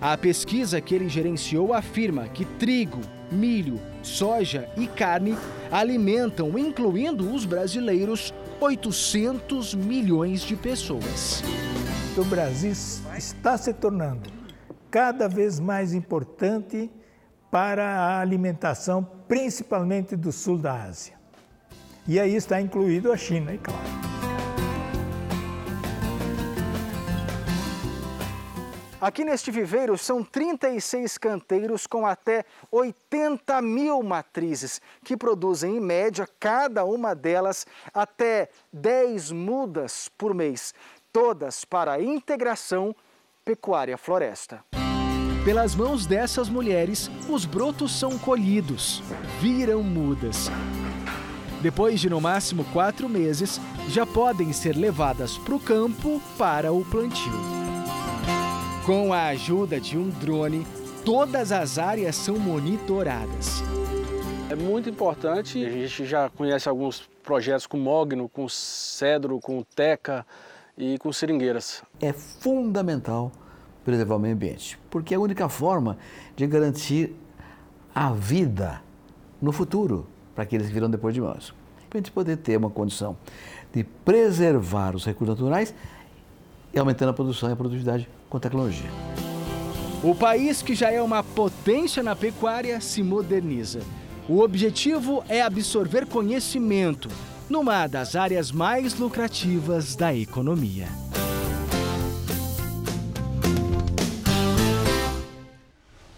[0.00, 5.36] A pesquisa que ele gerenciou afirma que trigo, milho, soja e carne
[5.70, 11.42] alimentam, incluindo os brasileiros, 800 milhões de pessoas.
[12.16, 12.72] O Brasil
[13.16, 14.30] está se tornando
[14.90, 16.90] cada vez mais importante
[17.50, 21.14] para a alimentação, principalmente do sul da Ásia.
[22.06, 24.13] E aí está incluído a China, é claro.
[29.04, 32.42] Aqui neste viveiro são 36 canteiros com até
[32.72, 40.72] 80 mil matrizes, que produzem em média, cada uma delas, até 10 mudas por mês,
[41.12, 42.96] todas para a integração
[43.44, 44.64] pecuária-floresta.
[45.44, 49.02] Pelas mãos dessas mulheres, os brotos são colhidos,
[49.38, 50.48] viram mudas.
[51.60, 56.82] Depois de no máximo quatro meses, já podem ser levadas para o campo para o
[56.86, 57.53] plantio.
[58.84, 60.66] Com a ajuda de um drone,
[61.06, 63.62] todas as áreas são monitoradas.
[64.50, 70.26] É muito importante, a gente já conhece alguns projetos com mogno, com cedro, com teca
[70.76, 71.82] e com seringueiras.
[71.98, 73.32] É fundamental
[73.86, 75.96] preservar o meio ambiente, porque é a única forma
[76.36, 77.16] de garantir
[77.94, 78.82] a vida
[79.40, 81.54] no futuro para aqueles que virão depois de nós.
[81.88, 83.16] Para a gente poder ter uma condição
[83.72, 85.74] de preservar os recursos naturais
[86.74, 88.90] e aumentando a produção e a produtividade com tecnologia.
[90.02, 93.80] O país, que já é uma potência na pecuária, se moderniza.
[94.28, 97.08] O objetivo é absorver conhecimento
[97.48, 100.88] numa das áreas mais lucrativas da economia.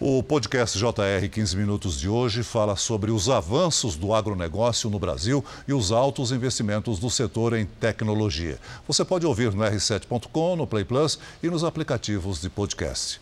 [0.09, 5.43] O podcast JR 15 Minutos de hoje fala sobre os avanços do agronegócio no Brasil
[5.67, 8.57] e os altos investimentos do setor em tecnologia.
[8.87, 13.19] Você pode ouvir no r7.com, no Play Plus e nos aplicativos de podcast.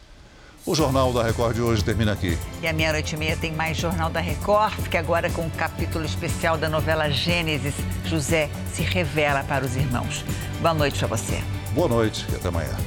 [0.64, 2.38] O Jornal da Record de hoje termina aqui.
[2.62, 6.06] E à meia-noite e meia tem mais Jornal da Record, fique agora com um capítulo
[6.06, 7.74] especial da novela Gênesis.
[8.06, 10.24] José se revela para os irmãos.
[10.62, 11.44] Boa noite para você.
[11.74, 12.78] Boa noite e até amanhã.